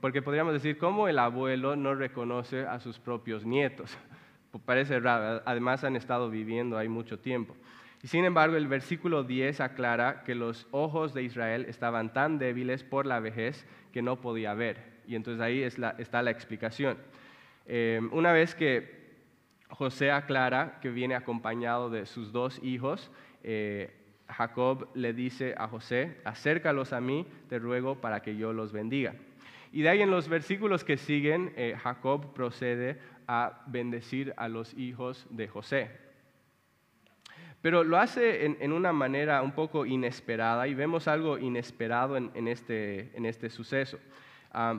porque 0.00 0.22
podríamos 0.22 0.52
decir, 0.52 0.78
¿cómo 0.78 1.08
el 1.08 1.18
abuelo 1.18 1.76
no 1.76 1.94
reconoce 1.94 2.66
a 2.66 2.80
sus 2.80 2.98
propios 2.98 3.44
nietos? 3.44 3.96
Parece 4.64 5.00
raro, 5.00 5.42
además 5.44 5.84
han 5.84 5.96
estado 5.96 6.30
viviendo 6.30 6.78
ahí 6.78 6.88
mucho 6.88 7.18
tiempo. 7.18 7.56
Y 8.02 8.08
sin 8.08 8.24
embargo, 8.24 8.56
el 8.56 8.68
versículo 8.68 9.24
10 9.24 9.60
aclara 9.60 10.24
que 10.24 10.34
los 10.34 10.66
ojos 10.70 11.14
de 11.14 11.22
Israel 11.22 11.64
estaban 11.68 12.12
tan 12.12 12.38
débiles 12.38 12.84
por 12.84 13.06
la 13.06 13.18
vejez 13.18 13.66
que 13.92 14.02
no 14.02 14.20
podía 14.20 14.52
ver. 14.52 15.00
Y 15.06 15.16
entonces 15.16 15.40
ahí 15.40 15.62
está 15.62 16.22
la 16.22 16.30
explicación. 16.30 16.98
Eh, 17.66 18.00
una 18.12 18.32
vez 18.32 18.54
que 18.54 19.04
José 19.70 20.10
aclara 20.10 20.78
que 20.82 20.90
viene 20.90 21.14
acompañado 21.14 21.88
de 21.88 22.04
sus 22.04 22.30
dos 22.30 22.62
hijos, 22.62 23.10
eh, 23.42 24.03
Jacob 24.28 24.88
le 24.94 25.12
dice 25.12 25.54
a 25.56 25.68
José, 25.68 26.20
acércalos 26.24 26.92
a 26.92 27.00
mí, 27.00 27.26
te 27.48 27.58
ruego 27.58 28.00
para 28.00 28.20
que 28.20 28.36
yo 28.36 28.52
los 28.52 28.72
bendiga. 28.72 29.14
Y 29.72 29.82
de 29.82 29.88
ahí 29.88 30.02
en 30.02 30.10
los 30.10 30.28
versículos 30.28 30.84
que 30.84 30.96
siguen, 30.96 31.52
eh, 31.56 31.76
Jacob 31.82 32.32
procede 32.32 32.98
a 33.26 33.62
bendecir 33.66 34.32
a 34.36 34.48
los 34.48 34.74
hijos 34.74 35.26
de 35.30 35.48
José. 35.48 35.90
Pero 37.60 37.82
lo 37.82 37.96
hace 37.96 38.44
en, 38.44 38.72
una 38.72 38.92
manera 38.92 39.42
un 39.42 39.52
poco 39.52 39.86
inesperada 39.86 40.68
y 40.68 40.74
vemos 40.74 41.08
algo 41.08 41.38
inesperado 41.38 42.16
en 42.18 42.46
este, 42.46 43.10
este 43.26 43.48
suceso 43.48 43.98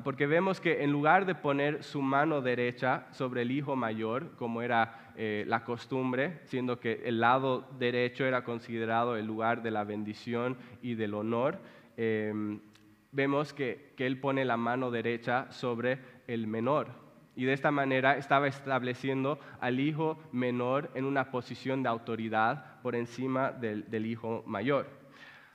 porque 0.04 0.26
vemos 0.26 0.62
que 0.62 0.84
en 0.84 0.92
lugar 0.92 1.26
de 1.26 1.36
poner 1.36 1.84
su 1.84 2.02
mano 2.02 2.42
derecha 2.42 3.08
sobre 3.12 3.42
el 3.42 3.52
hijo 3.52 3.76
mayor, 3.76 4.32
como 4.38 4.62
era 4.62 5.12
eh, 5.18 5.44
la 5.48 5.66
costumbre, 5.66 6.40
siendo 6.46 6.80
que 6.80 7.02
el 7.04 7.20
lado 7.20 7.68
derecho 7.78 8.26
era 8.26 8.44
considerado 8.44 9.18
el 9.18 9.26
lugar 9.26 9.62
de 9.64 9.72
la 9.72 9.84
bendición 9.84 10.58
y 10.82 10.96
del 10.96 11.14
honor, 11.14 11.60
em, 11.98 12.62
vemos 13.12 13.54
que, 13.54 13.94
que 13.98 14.06
él 14.06 14.20
pone 14.20 14.46
la 14.46 14.56
mano 14.56 14.92
derecha 14.92 15.52
sobre 15.52 16.00
el 16.28 16.48
menor. 16.48 16.88
Y 17.36 17.44
de 17.44 17.52
esta 17.52 17.70
manera 17.70 18.16
estaba 18.16 18.48
estableciendo 18.48 19.40
al 19.60 19.82
hijo 19.82 20.18
menor 20.32 20.90
en 20.96 21.04
una 21.04 21.32
posición 21.32 21.84
de 21.84 21.90
autoridad 21.90 22.82
por 22.82 22.96
encima 22.96 23.52
del, 23.52 23.90
del 23.90 24.06
hijo 24.06 24.42
mayor. 24.46 24.88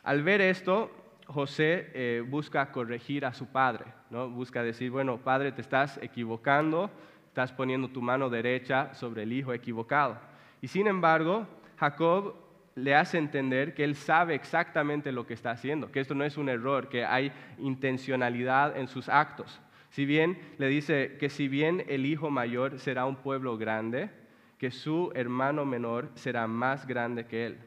Al 0.03 0.23
ver 0.23 0.43
esto, 0.43 0.91
José 1.33 1.91
eh, 1.95 2.25
busca 2.27 2.73
corregir 2.73 3.25
a 3.25 3.33
su 3.33 3.47
padre, 3.47 3.87
¿no? 4.11 4.29
busca 4.29 4.63
decir, 4.63 4.91
bueno, 4.91 5.19
padre, 5.19 5.53
te 5.53 5.61
estás 5.61 5.99
equivocando, 6.03 6.91
estás 7.27 7.53
poniendo 7.53 7.89
tu 7.89 8.03
mano 8.03 8.29
derecha 8.29 8.93
sobre 8.95 9.23
el 9.23 9.33
hijo 9.33 9.53
equivocado. 9.53 10.19
Y 10.61 10.69
sin 10.69 10.87
embargo, 10.87 11.47
Jacob 11.79 12.35
le 12.75 12.95
hace 12.95 13.19
entender 13.19 13.75
que 13.75 13.85
él 13.85 13.95
sabe 13.95 14.35
exactamente 14.35 15.13
lo 15.13 15.27
que 15.27 15.35
está 15.35 15.53
haciendo, 15.53 15.91
que 15.91 16.01
esto 16.01 16.15
no 16.15 16.25
es 16.25 16.37
un 16.37 16.49
error, 16.49 16.89
que 16.89 17.05
hay 17.05 17.33
intencionalidad 17.59 18.77
en 18.77 18.89
sus 18.89 19.09
actos. 19.09 19.61
Si 19.91 20.05
bien 20.05 20.39
le 20.59 20.69
dice 20.69 21.17
que 21.19 21.31
si 21.31 21.49
bien 21.49 21.85
el 21.89 22.07
hijo 22.07 22.31
mayor 22.31 22.79
será 22.79 23.07
un 23.07 23.17
pueblo 23.17 23.57
grande, 23.57 24.11
que 24.59 24.71
su 24.71 25.11
hermano 25.15 25.65
menor 25.65 26.11
será 26.15 26.47
más 26.47 26.87
grande 26.87 27.27
que 27.27 27.47
él. 27.47 27.59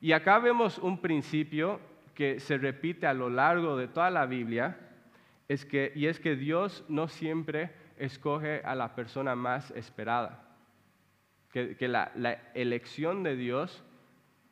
Y 0.00 0.12
acá 0.12 0.38
vemos 0.38 0.78
un 0.78 1.00
principio 1.00 1.78
que 2.14 2.40
se 2.40 2.58
repite 2.58 3.06
a 3.06 3.14
lo 3.14 3.30
largo 3.30 3.76
de 3.76 3.88
toda 3.88 4.10
la 4.10 4.26
Biblia, 4.26 4.76
es 5.48 5.64
que, 5.64 5.92
y 5.94 6.06
es 6.06 6.18
que 6.20 6.36
Dios 6.36 6.84
no 6.88 7.08
siempre 7.08 7.70
escoge 7.98 8.62
a 8.64 8.74
la 8.74 8.94
persona 8.94 9.34
más 9.34 9.70
esperada. 9.72 10.48
Que, 11.52 11.76
la, 11.86 12.10
elección 12.54 13.22
de 13.22 13.36
Dios 13.36 13.84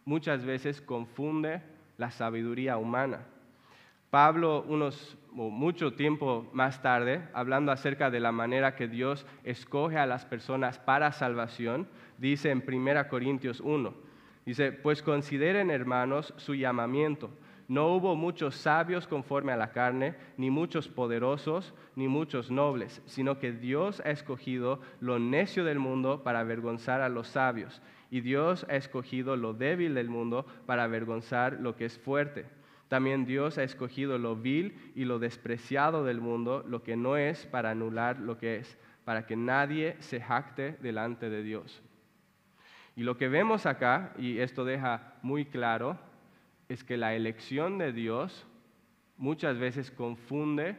muchas 0.04 0.44
veces 0.44 0.82
confunde 0.82 1.62
la 1.96 2.10
sabiduría 2.10 2.76
humana. 2.76 3.26
Pablo, 4.10 4.64
unos, 4.68 5.16
mucho 5.32 5.94
tiempo 5.94 6.50
más 6.52 6.82
tarde, 6.82 7.22
hablando 7.32 7.72
acerca 7.72 8.10
de 8.10 8.20
la 8.20 8.32
manera 8.32 8.74
que 8.74 8.88
Dios 8.88 9.24
escoge 9.44 9.96
a 9.96 10.06
las 10.06 10.26
personas 10.26 10.78
para 10.78 11.12
salvación, 11.12 11.88
dice 12.18 12.50
en 12.50 12.62
1 12.66 13.08
Corintios 13.08 13.60
1, 13.60 13.94
dice, 14.44 14.72
pues 14.72 15.02
consideren 15.02 15.70
hermanos 15.70 16.34
su 16.36 16.54
llamamiento. 16.54 17.30
No 17.70 17.94
hubo 17.94 18.16
muchos 18.16 18.56
sabios 18.56 19.06
conforme 19.06 19.52
a 19.52 19.56
la 19.56 19.70
carne, 19.70 20.16
ni 20.36 20.50
muchos 20.50 20.88
poderosos, 20.88 21.72
ni 21.94 22.08
muchos 22.08 22.50
nobles, 22.50 23.00
sino 23.06 23.38
que 23.38 23.52
Dios 23.52 24.02
ha 24.04 24.10
escogido 24.10 24.80
lo 24.98 25.20
necio 25.20 25.64
del 25.64 25.78
mundo 25.78 26.24
para 26.24 26.40
avergonzar 26.40 27.00
a 27.00 27.08
los 27.08 27.28
sabios, 27.28 27.80
y 28.10 28.22
Dios 28.22 28.66
ha 28.68 28.74
escogido 28.74 29.36
lo 29.36 29.54
débil 29.54 29.94
del 29.94 30.08
mundo 30.08 30.46
para 30.66 30.82
avergonzar 30.82 31.60
lo 31.60 31.76
que 31.76 31.84
es 31.84 31.96
fuerte 31.98 32.46
también 32.90 33.24
Dios 33.24 33.56
ha 33.56 33.62
escogido 33.62 34.18
lo 34.18 34.34
vil 34.34 34.76
y 34.96 35.04
lo 35.04 35.20
despreciado 35.20 36.02
del 36.02 36.20
mundo, 36.20 36.64
lo 36.66 36.82
que 36.82 36.96
no 36.96 37.16
es, 37.16 37.46
para 37.46 37.70
anular 37.70 38.18
lo 38.18 38.36
que 38.36 38.56
es, 38.56 38.78
para 39.04 39.26
que 39.26 39.36
nadie 39.36 39.94
se 40.00 40.20
jacte 40.20 40.72
delante 40.82 41.30
de 41.30 41.44
Dios. 41.44 41.84
Y 42.96 43.04
lo 43.04 43.16
que 43.16 43.28
vemos 43.28 43.64
acá, 43.64 44.12
y 44.18 44.40
esto 44.40 44.64
deja 44.64 45.14
muy 45.22 45.44
claro, 45.44 46.00
es 46.70 46.84
que 46.84 46.96
la 46.96 47.16
elección 47.16 47.78
de 47.78 47.92
Dios 47.92 48.46
muchas 49.16 49.58
veces 49.58 49.90
confunde 49.90 50.76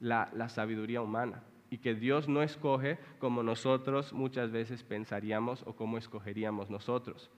la, 0.00 0.48
sabiduría 0.50 1.00
humana 1.00 1.42
y 1.70 1.78
que 1.78 1.94
Dios 1.94 2.28
no 2.28 2.42
escoge 2.42 2.98
como 3.20 3.42
nosotros 3.42 4.12
muchas 4.12 4.52
veces 4.52 4.84
pensaríamos 4.84 5.62
o 5.66 5.74
como 5.74 5.96
escogeríamos 5.96 6.68
nosotros. 6.68 7.30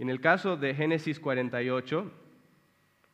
En 0.00 0.10
el 0.10 0.20
caso 0.20 0.56
de 0.56 0.74
Génesis 0.74 1.20
48, 1.20 2.10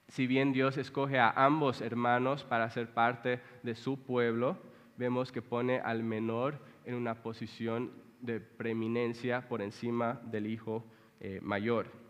si 0.08 0.26
bien 0.26 0.54
Dios 0.54 0.78
escoge 0.78 1.18
a 1.18 1.28
ambos 1.28 1.82
hermanos 1.82 2.44
para 2.44 2.70
ser 2.70 2.94
parte 2.94 3.42
de 3.62 3.74
su 3.74 4.02
pueblo, 4.02 4.56
vemos 4.96 5.30
que 5.30 5.42
pone 5.42 5.78
al 5.78 6.02
menor 6.02 6.58
en 6.86 6.94
una 6.94 7.22
posición 7.22 7.92
de 8.22 8.40
preeminencia 8.40 9.46
por 9.46 9.60
encima 9.60 10.22
del 10.24 10.46
hijo 10.46 10.86
eh, 11.20 11.38
mayor. 11.42 12.07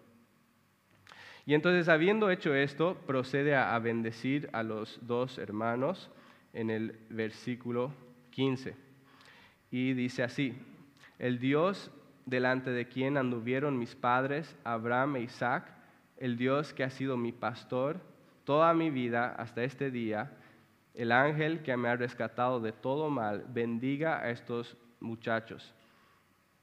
Y 1.48 1.54
entonces, 1.54 1.88
habiendo 1.88 2.30
hecho 2.30 2.54
esto, 2.54 2.98
procede 3.06 3.56
a, 3.56 3.78
bendecir 3.78 4.50
a 4.52 4.62
los 4.62 4.98
dos 5.06 5.38
hermanos 5.38 6.10
en 6.52 6.68
el 6.68 6.98
versículo 7.08 7.90
15. 8.32 8.76
Y 9.70 9.94
dice 9.94 10.22
así, 10.22 10.54
el 11.18 11.38
Dios 11.38 11.90
delante 12.26 12.70
de 12.70 12.86
quien 12.86 13.16
anduvieron 13.16 13.78
mis 13.78 13.94
padres, 13.94 14.54
Abraham 14.62 15.16
e 15.16 15.20
Isaac, 15.22 15.72
el 16.18 16.36
Dios 16.36 16.74
que 16.74 16.84
ha 16.84 16.90
sido 16.90 17.16
mi 17.16 17.32
pastor 17.32 17.98
toda 18.44 18.74
mi 18.74 18.90
vida 18.90 19.34
hasta 19.38 19.64
este 19.64 19.90
día, 19.90 20.30
el 20.92 21.12
ángel 21.12 21.62
que 21.62 21.74
me 21.78 21.88
ha 21.88 21.96
rescatado 21.96 22.60
de 22.60 22.72
todo 22.72 23.08
mal, 23.08 23.46
bendiga 23.48 24.18
a 24.18 24.28
estos 24.28 24.76
muchachos 25.00 25.74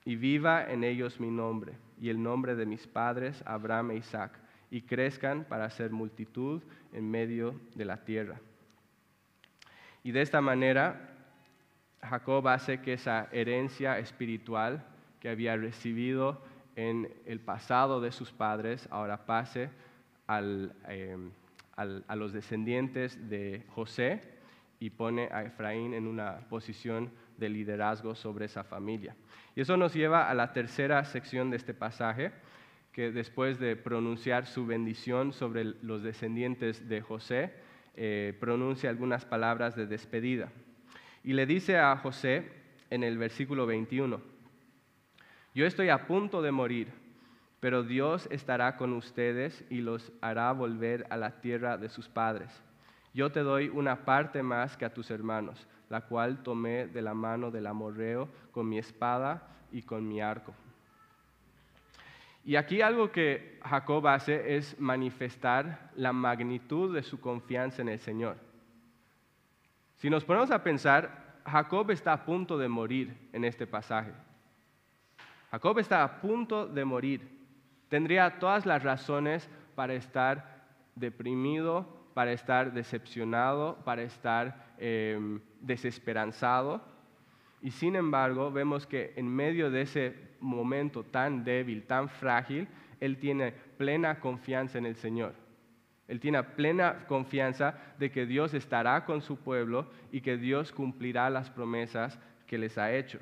y 0.04 0.16
viva 0.16 0.72
en 0.72 0.84
ellos 0.84 1.20
mi 1.20 1.32
nombre 1.32 1.74
y 2.00 2.10
el 2.10 2.22
nombre 2.22 2.54
de 2.54 2.68
mis 2.68 2.86
padres, 2.86 3.42
Abraham 3.48 3.90
e 3.90 3.96
Isaac, 3.96 4.45
y 4.76 4.82
crezcan 4.82 5.46
para 5.46 5.70
ser 5.70 5.92
multitud 5.92 6.62
en 6.92 7.10
medio 7.10 7.56
de 7.76 7.86
la 7.86 8.04
tierra. 8.04 8.42
Y 10.04 10.12
de 10.12 10.22
esta 10.22 10.42
manera, 10.42 11.14
Jacob 12.02 12.46
hace 12.50 12.82
que 12.82 12.92
esa 12.92 13.30
herencia 13.32 14.00
espiritual 14.00 14.86
que 15.22 15.30
había 15.30 15.56
recibido 15.56 16.42
en 16.76 17.10
el 17.26 17.40
pasado 17.40 18.02
de 18.02 18.12
sus 18.12 18.34
padres, 18.34 18.86
ahora 18.92 19.26
pase 19.26 19.70
eh, 20.28 21.18
a 21.78 22.16
los 22.18 22.34
descendientes 22.34 23.30
de 23.30 23.64
José 23.70 24.24
y 24.82 24.90
pone 24.90 25.30
a 25.32 25.44
Efraín 25.46 25.94
en 25.94 26.06
una 26.06 26.40
posición 26.50 27.10
de 27.38 27.48
liderazgo 27.48 28.14
sobre 28.14 28.48
esa 28.48 28.66
familia. 28.66 29.16
Y 29.56 29.62
eso 29.62 29.78
nos 29.78 29.94
lleva 29.94 30.30
a 30.30 30.34
la 30.34 30.52
tercera 30.52 31.02
sección 31.06 31.50
de 31.50 31.56
este 31.56 31.74
pasaje, 31.74 32.34
que 32.96 33.12
después 33.12 33.60
de 33.60 33.76
pronunciar 33.76 34.46
su 34.46 34.66
bendición 34.66 35.34
sobre 35.34 35.66
los 35.82 36.02
descendientes 36.02 36.88
de 36.88 37.02
José, 37.02 37.52
eh, 37.94 38.34
pronuncia 38.40 38.90
algunas 38.90 39.26
palabras 39.26 39.76
de 39.76 39.86
despedida. 39.86 40.50
Y 41.22 41.34
le 41.34 41.46
dice 41.46 41.78
a 41.78 41.98
José 41.98 42.50
en 42.90 43.04
el 43.04 43.18
versículo 43.18 43.66
21, 43.66 44.22
yo 45.54 45.66
estoy 45.66 45.90
a 45.90 46.08
punto 46.08 46.42
de 46.42 46.54
morir, 46.54 46.88
pero 47.60 47.84
Dios 47.84 48.30
estará 48.32 48.78
con 48.78 48.94
ustedes 48.94 49.66
y 49.70 49.82
los 49.82 50.14
hará 50.22 50.54
volver 50.54 51.06
a 51.10 51.18
la 51.18 51.42
tierra 51.42 51.78
de 51.78 51.90
sus 51.90 52.08
padres. 52.08 52.64
Yo 53.14 53.30
te 53.30 53.42
doy 53.42 53.68
una 53.68 54.06
parte 54.06 54.42
más 54.42 54.78
que 54.78 54.86
a 54.86 54.94
tus 54.94 55.12
hermanos, 55.12 55.68
la 55.90 56.06
cual 56.06 56.44
tomé 56.44 56.88
de 56.88 57.02
la 57.02 57.14
mano 57.14 57.52
del 57.52 57.68
amorreo 57.68 58.30
con 58.54 58.70
mi 58.70 58.78
espada 58.78 59.50
y 59.70 59.82
con 59.82 60.08
mi 60.08 60.22
arco. 60.22 60.56
Y 62.46 62.58
aquí 62.58 62.82
algo 62.82 63.12
que 63.12 63.60
Jacob 63.64 64.08
hace 64.08 64.56
es 64.56 64.80
manifestar 64.80 65.90
la 65.96 66.14
magnitud 66.14 66.94
de 66.94 67.02
su 67.02 67.20
confianza 67.20 67.82
en 67.82 67.90
el 67.90 68.00
Señor. 68.00 68.38
Si 69.96 70.12
nos 70.12 70.24
ponemos 70.24 70.52
a 70.52 70.62
pensar, 70.62 71.42
Jacob 71.44 71.90
está 71.90 72.14
a 72.14 72.24
punto 72.24 72.60
de 72.60 72.68
morir 72.68 73.30
en 73.34 73.46
este 73.46 73.66
pasaje. 73.66 74.12
Jacob 75.50 75.80
está 75.80 76.04
a 76.04 76.22
punto 76.22 76.68
de 76.68 76.86
morir. 76.86 77.28
Tendría 77.90 78.38
todas 78.38 78.68
las 78.68 78.84
razones 78.84 79.50
para 79.74 79.96
estar 79.96 80.68
deprimido, 80.94 82.10
para 82.14 82.32
estar 82.32 82.74
decepcionado, 82.74 83.78
para 83.84 84.04
estar 84.04 84.74
em, 84.78 85.40
desesperanzado. 85.62 86.82
Y 87.62 87.72
sin 87.72 87.96
embargo, 87.96 88.52
vemos 88.52 88.86
que 88.86 89.14
en 89.16 89.28
medio 89.28 89.72
de 89.72 89.82
ese 89.82 90.25
momento 90.40 91.04
tan 91.04 91.44
débil, 91.44 91.84
tan 91.84 92.10
frágil, 92.10 92.68
él 93.00 93.18
tiene 93.18 93.54
plena 93.78 94.20
confianza 94.20 94.78
en 94.78 94.86
el 94.86 94.96
Señor. 94.96 95.34
Él 96.08 96.20
tiene 96.20 96.44
plena 96.44 97.06
confianza 97.08 97.76
de 97.98 98.12
que 98.12 98.26
Dios 98.26 98.54
estará 98.54 99.06
con 99.06 99.22
su 99.22 99.38
pueblo 99.38 99.90
y 100.12 100.22
que 100.22 100.38
Dios 100.38 100.72
cumplirá 100.72 101.30
las 101.30 101.50
promesas 101.50 102.20
que 102.46 102.58
les 102.58 102.78
ha 102.78 102.94
hecho. 102.94 103.20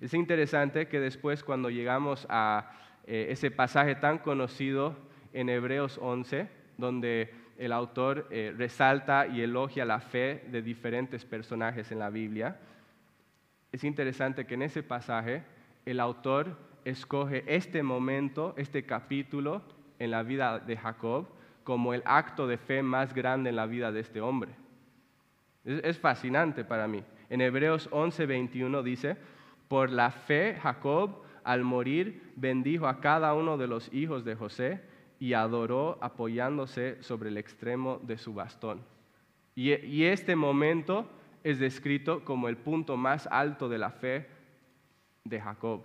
Es 0.00 0.12
interesante 0.12 0.88
que 0.88 1.00
después 1.00 1.42
cuando 1.42 1.70
llegamos 1.70 2.26
a 2.28 2.72
eh, 3.06 3.28
ese 3.30 3.50
pasaje 3.50 3.94
tan 3.94 4.18
conocido 4.18 4.96
en 5.32 5.48
Hebreos 5.48 5.98
11, 6.00 6.48
donde 6.76 7.32
el 7.56 7.72
autor 7.72 8.26
eh, 8.30 8.52
resalta 8.56 9.26
y 9.26 9.40
elogia 9.40 9.84
la 9.84 10.00
fe 10.00 10.44
de 10.50 10.62
diferentes 10.62 11.24
personajes 11.24 11.90
en 11.90 12.00
la 12.00 12.10
Biblia, 12.10 12.58
es 13.72 13.82
interesante 13.84 14.46
que 14.46 14.54
en 14.54 14.62
ese 14.62 14.82
pasaje 14.82 15.42
el 15.86 16.00
autor 16.00 16.56
escoge 16.84 17.44
este 17.46 17.82
momento, 17.82 18.54
este 18.56 18.84
capítulo 18.84 19.62
en 19.98 20.10
la 20.10 20.22
vida 20.22 20.58
de 20.58 20.76
Jacob, 20.76 21.26
como 21.62 21.94
el 21.94 22.02
acto 22.04 22.46
de 22.46 22.58
fe 22.58 22.82
más 22.82 23.14
grande 23.14 23.50
en 23.50 23.56
la 23.56 23.66
vida 23.66 23.90
de 23.90 24.00
este 24.00 24.20
hombre. 24.20 24.52
Es, 25.64 25.98
fascinante 25.98 26.64
para 26.64 26.86
mí. 26.86 27.02
En 27.30 27.40
Hebreos 27.40 27.88
11, 27.90 28.26
21 28.26 28.82
dice, 28.82 29.16
por 29.68 29.90
la 29.90 30.10
fe, 30.10 30.58
Jacob, 30.62 31.22
al 31.42 31.64
morir, 31.64 32.32
bendijo 32.36 32.86
a 32.86 33.00
cada 33.00 33.32
uno 33.32 33.56
de 33.56 33.66
los 33.66 33.92
hijos 33.92 34.24
de 34.24 34.34
José 34.34 34.82
y 35.18 35.32
adoró 35.32 35.98
apoyándose 36.02 37.02
sobre 37.02 37.30
el 37.30 37.38
extremo 37.38 37.98
de 38.02 38.18
su 38.18 38.34
bastón. 38.34 38.82
Y, 39.54 40.04
este 40.04 40.36
momento 40.36 41.08
es 41.44 41.58
descrito 41.58 42.24
como 42.24 42.48
el 42.48 42.56
punto 42.56 42.96
más 42.96 43.26
alto 43.28 43.68
de 43.68 43.78
la 43.78 43.90
fe 43.90 44.26
de 45.24 45.40
Jacob. 45.40 45.82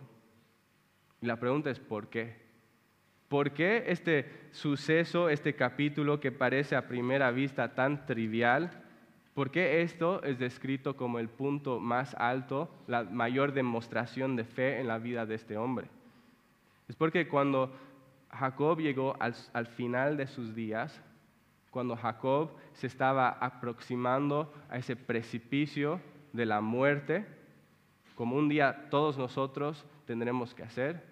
Y 1.21 1.25
la 1.25 1.39
pregunta 1.39 1.69
es, 1.69 1.79
¿por 1.79 2.09
qué? 2.09 2.35
¿Por 3.29 3.51
qué 3.51 3.85
este 3.87 4.49
suceso, 4.51 5.29
este 5.29 5.55
capítulo 5.55 6.19
que 6.19 6.31
parece 6.31 6.75
a 6.75 6.87
primera 6.87 7.31
vista 7.31 7.73
tan 7.73 8.05
trivial, 8.05 8.83
por 9.33 9.51
qué 9.51 9.81
esto 9.81 10.21
es 10.23 10.39
descrito 10.39 10.97
como 10.97 11.19
el 11.19 11.29
punto 11.29 11.79
más 11.79 12.15
alto, 12.15 12.69
la 12.87 13.03
mayor 13.03 13.53
demostración 13.53 14.35
de 14.35 14.43
fe 14.43 14.79
en 14.79 14.87
la 14.87 14.97
vida 14.97 15.25
de 15.25 15.35
este 15.35 15.57
hombre? 15.57 15.87
Es 16.89 16.95
porque 16.95 17.27
cuando 17.27 17.73
Jacob 18.31 18.79
llegó 18.79 19.15
al, 19.21 19.35
al 19.53 19.67
final 19.67 20.17
de 20.17 20.27
sus 20.27 20.53
días, 20.53 21.01
cuando 21.69 21.95
Jacob 21.95 22.51
se 22.73 22.87
estaba 22.87 23.29
aproximando 23.29 24.51
a 24.69 24.77
ese 24.77 24.95
precipicio 24.95 26.01
de 26.33 26.45
la 26.45 26.61
muerte, 26.61 27.25
como 28.19 28.35
un 28.35 28.49
día 28.49 28.89
todos 28.89 29.17
nosotros 29.17 29.85
tendremos 30.05 30.53
que 30.53 30.63
hacer, 30.63 31.05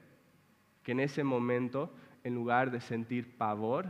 que 0.83 0.91
en 0.91 0.99
ese 0.99 1.23
momento, 1.23 1.89
en 2.25 2.35
lugar 2.35 2.69
de 2.69 2.81
sentir 2.81 3.37
pavor, 3.37 3.85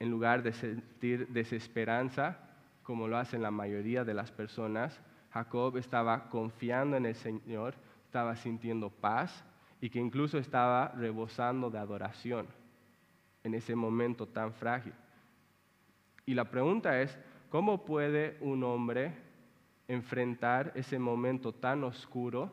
en 0.00 0.10
lugar 0.10 0.42
de 0.42 0.52
sentir 0.52 1.28
desesperanza, 1.28 2.36
como 2.82 3.06
lo 3.06 3.18
hacen 3.18 3.40
la 3.40 3.52
mayoría 3.52 4.04
de 4.04 4.14
las 4.14 4.32
personas, 4.32 5.00
Jacob 5.30 5.76
estaba 5.76 6.28
confiando 6.28 6.96
en 6.96 7.06
el 7.06 7.14
Señor, 7.14 7.76
estaba 8.06 8.34
sintiendo 8.34 8.90
paz 8.90 9.44
y 9.80 9.88
que 9.88 10.00
incluso 10.00 10.38
estaba 10.38 10.88
rebosando 10.96 11.70
de 11.70 11.78
adoración 11.78 12.48
en 13.44 13.54
ese 13.54 13.76
momento 13.76 14.26
tan 14.26 14.52
frágil. 14.52 14.92
Y 16.26 16.34
la 16.34 16.50
pregunta 16.50 17.00
es, 17.00 17.16
¿cómo 17.48 17.84
puede 17.84 18.38
un 18.40 18.64
hombre 18.64 19.27
enfrentar 19.88 20.72
ese 20.74 20.98
momento 20.98 21.52
tan 21.52 21.82
oscuro, 21.82 22.52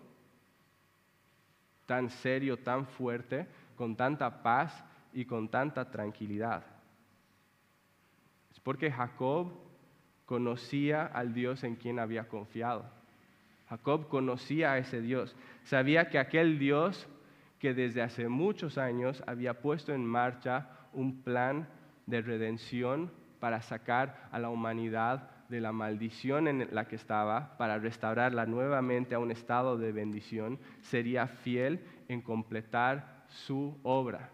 tan 1.85 2.09
serio, 2.09 2.57
tan 2.57 2.87
fuerte, 2.87 3.45
con 3.75 3.95
tanta 3.95 4.41
paz 4.41 4.83
y 5.13 5.25
con 5.25 5.49
tanta 5.49 5.91
tranquilidad? 5.91 6.65
Es 8.51 8.59
porque 8.61 8.89
Jacob 8.89 9.51
conocía 10.25 11.05
al 11.05 11.33
Dios 11.33 11.63
en 11.63 11.75
quien 11.75 11.99
había 11.99 12.27
confiado. 12.27 12.85
Jacob 13.69 14.07
conocía 14.07 14.71
a 14.71 14.77
ese 14.77 15.01
Dios, 15.01 15.35
sabía 15.63 16.09
que 16.09 16.19
aquel 16.19 16.57
Dios 16.57 17.07
que 17.59 17.73
desde 17.73 18.01
hace 18.01 18.27
muchos 18.29 18.77
años 18.77 19.23
había 19.25 19.61
puesto 19.61 19.93
en 19.93 20.05
marcha 20.05 20.69
un 20.93 21.21
plan 21.23 21.67
de 22.05 22.21
redención 22.21 23.11
para 23.39 23.61
sacar 23.61 24.29
a 24.31 24.39
la 24.39 24.49
humanidad 24.49 25.31
de 25.49 25.61
la 25.61 25.71
maldición 25.71 26.47
en 26.47 26.67
la 26.71 26.87
que 26.87 26.95
estaba, 26.95 27.57
para 27.57 27.77
restaurarla 27.77 28.45
nuevamente 28.45 29.15
a 29.15 29.19
un 29.19 29.31
estado 29.31 29.77
de 29.77 29.91
bendición, 29.91 30.59
sería 30.81 31.27
fiel 31.27 31.79
en 32.07 32.21
completar 32.21 33.25
su 33.27 33.77
obra, 33.83 34.29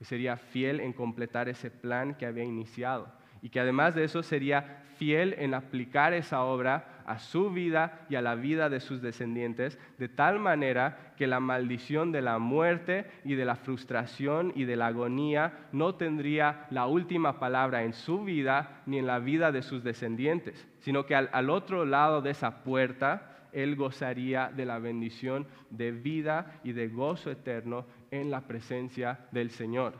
sería 0.00 0.36
fiel 0.36 0.80
en 0.80 0.92
completar 0.92 1.48
ese 1.48 1.70
plan 1.70 2.14
que 2.14 2.26
había 2.26 2.44
iniciado. 2.44 3.08
Y 3.42 3.50
que 3.50 3.60
además 3.60 3.94
de 3.94 4.04
eso 4.04 4.22
sería 4.22 4.84
fiel 4.96 5.34
en 5.38 5.54
aplicar 5.54 6.14
esa 6.14 6.42
obra 6.42 6.93
a 7.06 7.18
su 7.18 7.50
vida 7.50 8.06
y 8.08 8.14
a 8.16 8.22
la 8.22 8.34
vida 8.34 8.68
de 8.68 8.80
sus 8.80 9.02
descendientes, 9.02 9.78
de 9.98 10.08
tal 10.08 10.38
manera 10.38 11.14
que 11.16 11.26
la 11.26 11.40
maldición 11.40 12.12
de 12.12 12.22
la 12.22 12.38
muerte 12.38 13.06
y 13.24 13.34
de 13.34 13.44
la 13.44 13.56
frustración 13.56 14.52
y 14.54 14.64
de 14.64 14.76
la 14.76 14.88
agonía 14.88 15.66
no 15.72 15.94
tendría 15.94 16.66
la 16.70 16.86
última 16.86 17.38
palabra 17.38 17.84
en 17.84 17.92
su 17.92 18.24
vida 18.24 18.82
ni 18.86 18.98
en 18.98 19.06
la 19.06 19.18
vida 19.18 19.52
de 19.52 19.62
sus 19.62 19.84
descendientes, 19.84 20.66
sino 20.80 21.06
que 21.06 21.14
al, 21.14 21.50
otro 21.50 21.84
lado 21.84 22.22
de 22.22 22.30
esa 22.30 22.62
puerta, 22.62 23.48
él 23.52 23.76
gozaría 23.76 24.50
de 24.54 24.66
la 24.66 24.78
bendición 24.78 25.46
de 25.70 25.92
vida 25.92 26.60
y 26.64 26.72
de 26.72 26.88
gozo 26.88 27.30
eterno 27.30 27.86
en 28.10 28.30
la 28.30 28.42
presencia 28.42 29.20
del 29.30 29.50
Señor. 29.50 29.94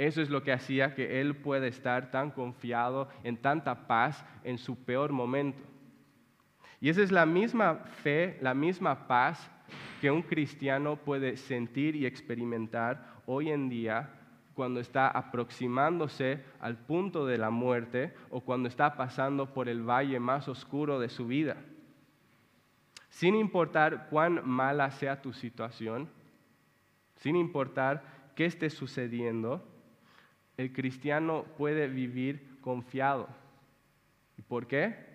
Eso 0.00 0.22
es 0.22 0.30
lo 0.30 0.42
que 0.42 0.52
hacía 0.52 0.94
que 0.94 1.20
él 1.20 1.36
pueda 1.36 1.66
estar 1.66 2.10
tan 2.10 2.30
confiado 2.30 3.08
en 3.22 3.36
tanta 3.36 3.86
paz 3.86 4.24
en 4.44 4.56
su 4.56 4.82
peor 4.84 5.12
momento. 5.12 5.62
Y 6.80 6.88
esa 6.88 7.02
es 7.02 7.12
la 7.12 7.26
misma 7.26 7.76
fe, 8.02 8.38
la 8.40 8.54
misma 8.54 9.06
paz 9.06 9.50
que 10.00 10.10
un 10.10 10.22
cristiano 10.22 10.96
puede 10.96 11.36
sentir 11.36 11.94
y 11.94 12.06
experimentar 12.06 13.20
hoy 13.26 13.50
en 13.50 13.68
día 13.68 14.08
cuando 14.54 14.80
está 14.80 15.08
aproximándose 15.08 16.42
al 16.58 16.76
punto 16.76 17.26
de 17.26 17.38
la 17.38 17.50
muerte 17.50 18.14
o 18.30 18.40
cuando 18.40 18.68
está 18.68 18.96
pasando 18.96 19.52
por 19.52 19.68
el 19.68 19.82
valle 19.82 20.18
más 20.18 20.48
oscuro 20.48 20.98
de 20.98 21.10
su 21.10 21.26
vida. 21.26 21.56
Sin 23.10 23.34
importar 23.34 24.08
cuán 24.08 24.40
mala 24.48 24.90
sea 24.90 25.20
tu 25.20 25.32
situación, 25.32 26.08
sin 27.16 27.36
importar 27.36 28.02
qué 28.34 28.46
esté 28.46 28.70
sucediendo, 28.70 29.66
el 30.56 30.72
cristiano 30.72 31.44
puede 31.58 31.88
vivir 31.88 32.58
confiado. 32.60 33.28
¿Y 34.38 34.42
por 34.42 34.66
qué? 34.66 35.09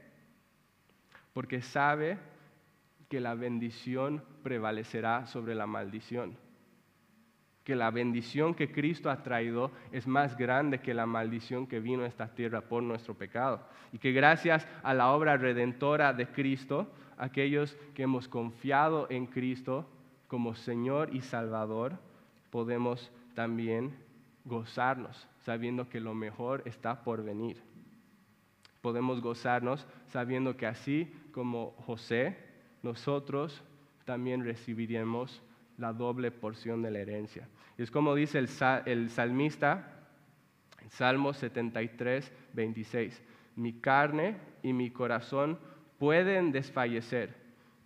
Porque 1.36 1.62
sabe 1.62 2.18
que 3.10 3.20
la 3.20 3.36
bendición 3.36 4.24
prevalecerá 4.42 5.28
sobre 5.28 5.54
la 5.54 5.68
maldición. 5.68 6.38
Que 7.66 7.76
la 7.76 7.92
bendición 7.92 8.56
que 8.56 8.72
Cristo 8.72 9.10
ha 9.10 9.22
traído 9.22 9.72
es 9.92 10.08
más 10.08 10.38
grande 10.38 10.80
que 10.80 10.94
la 10.94 11.06
maldición 11.06 11.68
que 11.68 11.82
vino 11.82 12.04
a 12.04 12.08
esta 12.08 12.34
tierra 12.34 12.62
por 12.62 12.84
nuestro 12.84 13.16
pecado. 13.16 13.60
Y 13.92 13.98
que 13.98 14.14
gracias 14.14 14.66
a 14.82 14.94
la 14.94 15.12
obra 15.12 15.36
redentora 15.36 16.14
de 16.14 16.26
Cristo, 16.28 16.88
aquellos 17.18 17.76
que 17.94 18.04
hemos 18.04 18.30
confiado 18.30 19.08
en 19.10 19.26
Cristo 19.26 19.86
como 20.30 20.56
Señor 20.56 21.14
y 21.14 21.20
Salvador, 21.20 22.00
podemos 22.50 23.12
también 23.34 23.94
gozarnos 24.46 25.28
sabiendo 25.42 25.90
que 25.90 26.00
lo 26.00 26.14
mejor 26.14 26.64
está 26.64 27.04
por 27.04 27.26
venir. 27.26 27.62
Podemos 28.82 29.20
gozarnos 29.20 29.86
sabiendo 30.08 30.56
que 30.56 30.66
así 30.66 31.12
como 31.36 31.72
José, 31.86 32.38
nosotros 32.82 33.62
también 34.06 34.46
recibiremos 34.46 35.44
la 35.78 35.92
doble 35.92 36.32
porción 36.32 36.82
de 36.82 36.92
la 36.92 37.00
herencia. 37.00 37.50
Y 37.78 37.84
es 37.84 37.92
como 37.92 38.16
dice 38.16 38.40
el, 38.40 38.48
el 38.86 39.10
salmista 39.10 40.00
en 40.82 40.90
Salmo 40.92 41.34
73, 41.34 42.32
26. 42.54 43.22
Mi 43.58 43.74
carne 43.74 44.38
y 44.64 44.72
mi 44.72 44.92
corazón 44.92 45.60
pueden 46.00 46.54
desfallecer, 46.54 47.36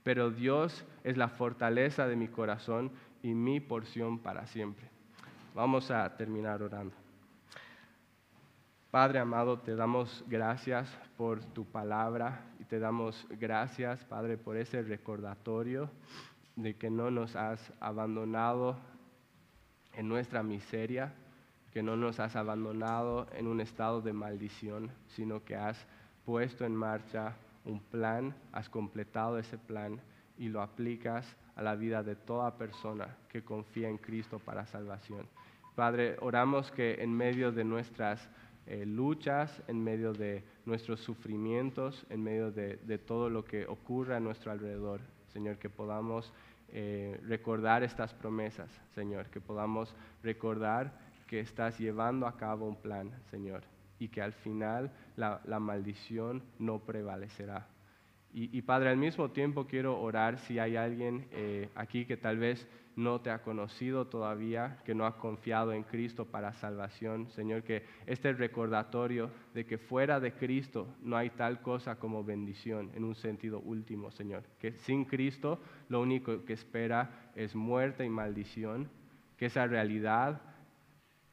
pero 0.04 0.30
Dios 0.30 0.86
es 1.04 1.18
la 1.18 1.30
fortaleza 1.30 2.08
de 2.08 2.16
mi 2.16 2.28
corazón 2.28 2.92
y 3.24 3.34
mi 3.34 3.60
porción 3.60 4.20
para 4.20 4.46
siempre. 4.46 4.88
Vamos 5.56 5.90
a 5.90 6.16
terminar 6.18 6.62
orando. 6.62 6.94
Padre 8.92 9.18
amado, 9.18 9.58
te 9.58 9.76
damos 9.76 10.24
gracias 10.28 10.96
por 11.18 11.44
tu 11.44 11.66
palabra 11.66 12.49
te 12.69 12.79
damos 12.79 13.27
gracias, 13.32 14.05
Padre, 14.05 14.38
por 14.38 14.55
ese 14.55 14.84
recordatorio 14.84 15.89
de 16.55 16.75
que 16.75 16.91
no 16.91 17.10
nos 17.10 17.36
has 17.36 17.73
abandonado 17.79 18.77
en 19.93 20.08
nuestra 20.08 20.43
miseria, 20.43 21.12
que 21.73 21.82
no 21.82 21.95
nos 21.95 22.19
has 22.19 22.36
abandonado 22.36 23.27
en 23.34 23.47
un 23.47 23.60
estado 23.60 24.01
de 24.01 24.13
maldición, 24.13 24.91
sino 25.08 25.43
que 25.43 25.55
has 25.55 25.84
puesto 26.25 26.63
en 26.63 26.75
marcha 26.75 27.34
un 27.65 27.79
plan, 27.79 28.36
has 28.51 28.69
completado 28.69 29.39
ese 29.39 29.58
plan 29.58 29.99
y 30.38 30.47
lo 30.47 30.62
aplicas 30.62 31.25
a 31.55 31.63
la 31.63 31.75
vida 31.75 32.03
de 32.03 32.15
toda 32.15 32.55
persona 32.55 33.17
que 33.29 33.43
confía 33.43 33.89
en 33.89 33.97
Cristo 33.97 34.38
para 34.38 34.67
salvación. 34.67 35.27
Padre, 35.73 36.17
oramos 36.21 36.71
que 36.71 37.01
en 37.01 37.12
medio 37.13 37.51
de 37.51 37.63
nuestras 37.63 38.29
eh, 38.69 38.86
luchas, 38.86 39.63
en 39.67 39.84
medio 39.84 40.13
de 40.13 40.43
nuestros 40.63 40.99
sufrimientos, 40.99 42.05
en 42.12 42.21
medio 42.21 42.51
de, 42.51 42.77
todo 42.99 43.27
lo 43.27 43.43
que 43.43 43.65
ocurre 43.65 44.15
a 44.15 44.19
nuestro 44.19 44.51
alrededor, 44.51 45.01
Señor, 45.34 45.58
que 45.58 45.71
podamos 45.71 46.32
eh, 46.67 47.19
recordar 47.27 47.82
estas 47.82 48.13
promesas, 48.13 48.69
Señor, 48.93 49.25
que 49.32 49.41
podamos 49.41 49.95
recordar 50.21 50.93
que 51.25 51.39
estás 51.39 51.79
llevando 51.79 52.27
a 52.27 52.38
cabo 52.38 52.67
un 52.67 52.75
plan, 52.75 53.12
Señor, 53.32 53.63
y 53.97 54.08
que 54.08 54.21
al 54.21 54.34
final 54.34 54.91
la, 55.15 55.41
maldición 55.60 56.43
no 56.60 56.77
prevalecerá. 56.77 57.65
Y, 58.32 58.62
Padre, 58.62 58.89
al 58.89 58.98
mismo 58.98 59.32
tiempo 59.32 59.65
quiero 59.65 60.00
orar 60.00 60.38
si 60.38 60.60
hay 60.60 60.76
alguien 60.76 61.28
eh, 61.32 61.70
aquí 61.74 62.06
que 62.06 62.16
tal 62.16 62.38
vez 62.38 62.68
no 62.95 63.22
te 63.22 63.32
ha 63.32 63.41
conocido 63.41 64.08
todavía, 64.08 64.78
que 64.86 64.93
no 64.93 65.06
ha 65.06 65.18
confiado 65.18 65.74
en 65.74 65.84
Cristo 65.84 66.26
para 66.26 66.53
salvación. 66.53 67.30
Señor, 67.32 67.64
que 67.64 67.86
este 68.06 68.34
recordatorio 68.34 69.32
de 69.53 69.66
que 69.66 69.78
fuera 69.78 70.20
de 70.20 70.34
Cristo 70.34 70.93
no 71.01 71.18
hay 71.18 71.32
tal 71.32 71.62
cosa 71.62 71.97
como 71.97 72.24
bendición 72.24 72.91
en 72.93 73.03
un 73.03 73.16
sentido 73.16 73.62
último, 73.62 74.12
Señor. 74.12 74.43
Que 74.60 74.74
sin 74.74 75.06
Cristo 75.06 75.60
lo 75.88 76.01
único 76.01 76.45
que 76.45 76.53
espera 76.53 77.32
es 77.36 77.56
muerte 77.56 78.06
y 78.06 78.10
maldición. 78.10 78.89
Que 79.38 79.47
esa 79.47 79.66
realidad 79.66 80.41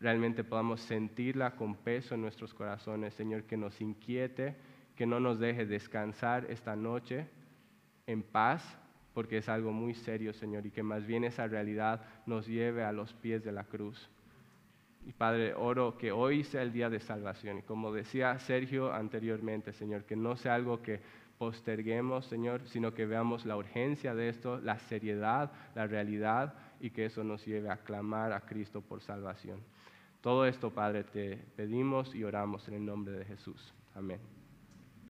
realmente 0.00 0.44
podamos 0.44 0.80
sentirla 0.82 1.56
con 1.56 1.74
peso 1.74 2.14
en 2.14 2.22
nuestros 2.22 2.54
corazones, 2.54 3.14
Señor, 3.14 3.44
que 3.44 3.56
nos 3.56 3.80
inquiete, 3.80 4.56
que 4.96 5.06
no 5.06 5.20
nos 5.20 5.38
deje 5.38 5.66
descansar 5.66 6.46
esta 6.50 6.74
noche 6.74 7.28
en 8.06 8.22
paz 8.22 8.78
porque 9.16 9.38
es 9.38 9.48
algo 9.48 9.72
muy 9.72 9.94
serio, 9.94 10.34
Señor, 10.34 10.66
y 10.66 10.70
que 10.70 10.82
más 10.82 11.06
bien 11.06 11.24
esa 11.24 11.46
realidad 11.46 12.02
nos 12.26 12.46
lleve 12.46 12.84
a 12.84 12.92
los 12.92 13.14
pies 13.14 13.42
de 13.42 13.50
la 13.50 13.64
cruz. 13.64 14.10
Y 15.06 15.12
Padre, 15.12 15.54
oro 15.54 15.96
que 15.96 16.12
hoy 16.12 16.44
sea 16.44 16.60
el 16.60 16.72
día 16.72 16.90
de 16.90 17.00
salvación. 17.00 17.58
Y 17.58 17.62
como 17.62 17.92
decía 17.92 18.38
Sergio 18.40 18.92
anteriormente, 18.92 19.72
Señor, 19.72 20.04
que 20.04 20.16
no 20.16 20.36
sea 20.36 20.54
algo 20.54 20.82
que 20.82 21.00
posterguemos, 21.38 22.26
Señor, 22.26 22.60
sino 22.66 22.92
que 22.92 23.06
veamos 23.06 23.46
la 23.46 23.56
urgencia 23.56 24.14
de 24.14 24.28
esto, 24.28 24.60
la 24.60 24.78
seriedad, 24.80 25.50
la 25.74 25.86
realidad 25.86 26.54
y 26.80 26.90
que 26.90 27.06
eso 27.06 27.24
nos 27.24 27.46
lleve 27.46 27.70
a 27.70 27.78
clamar 27.78 28.32
a 28.32 28.40
Cristo 28.40 28.80
por 28.80 29.00
salvación. 29.00 29.60
Todo 30.20 30.44
esto, 30.44 30.70
Padre, 30.70 31.04
te 31.04 31.36
pedimos 31.56 32.14
y 32.14 32.24
oramos 32.24 32.66
en 32.68 32.74
el 32.74 32.84
nombre 32.84 33.14
de 33.14 33.24
Jesús. 33.24 33.72
Amén. 33.94 34.35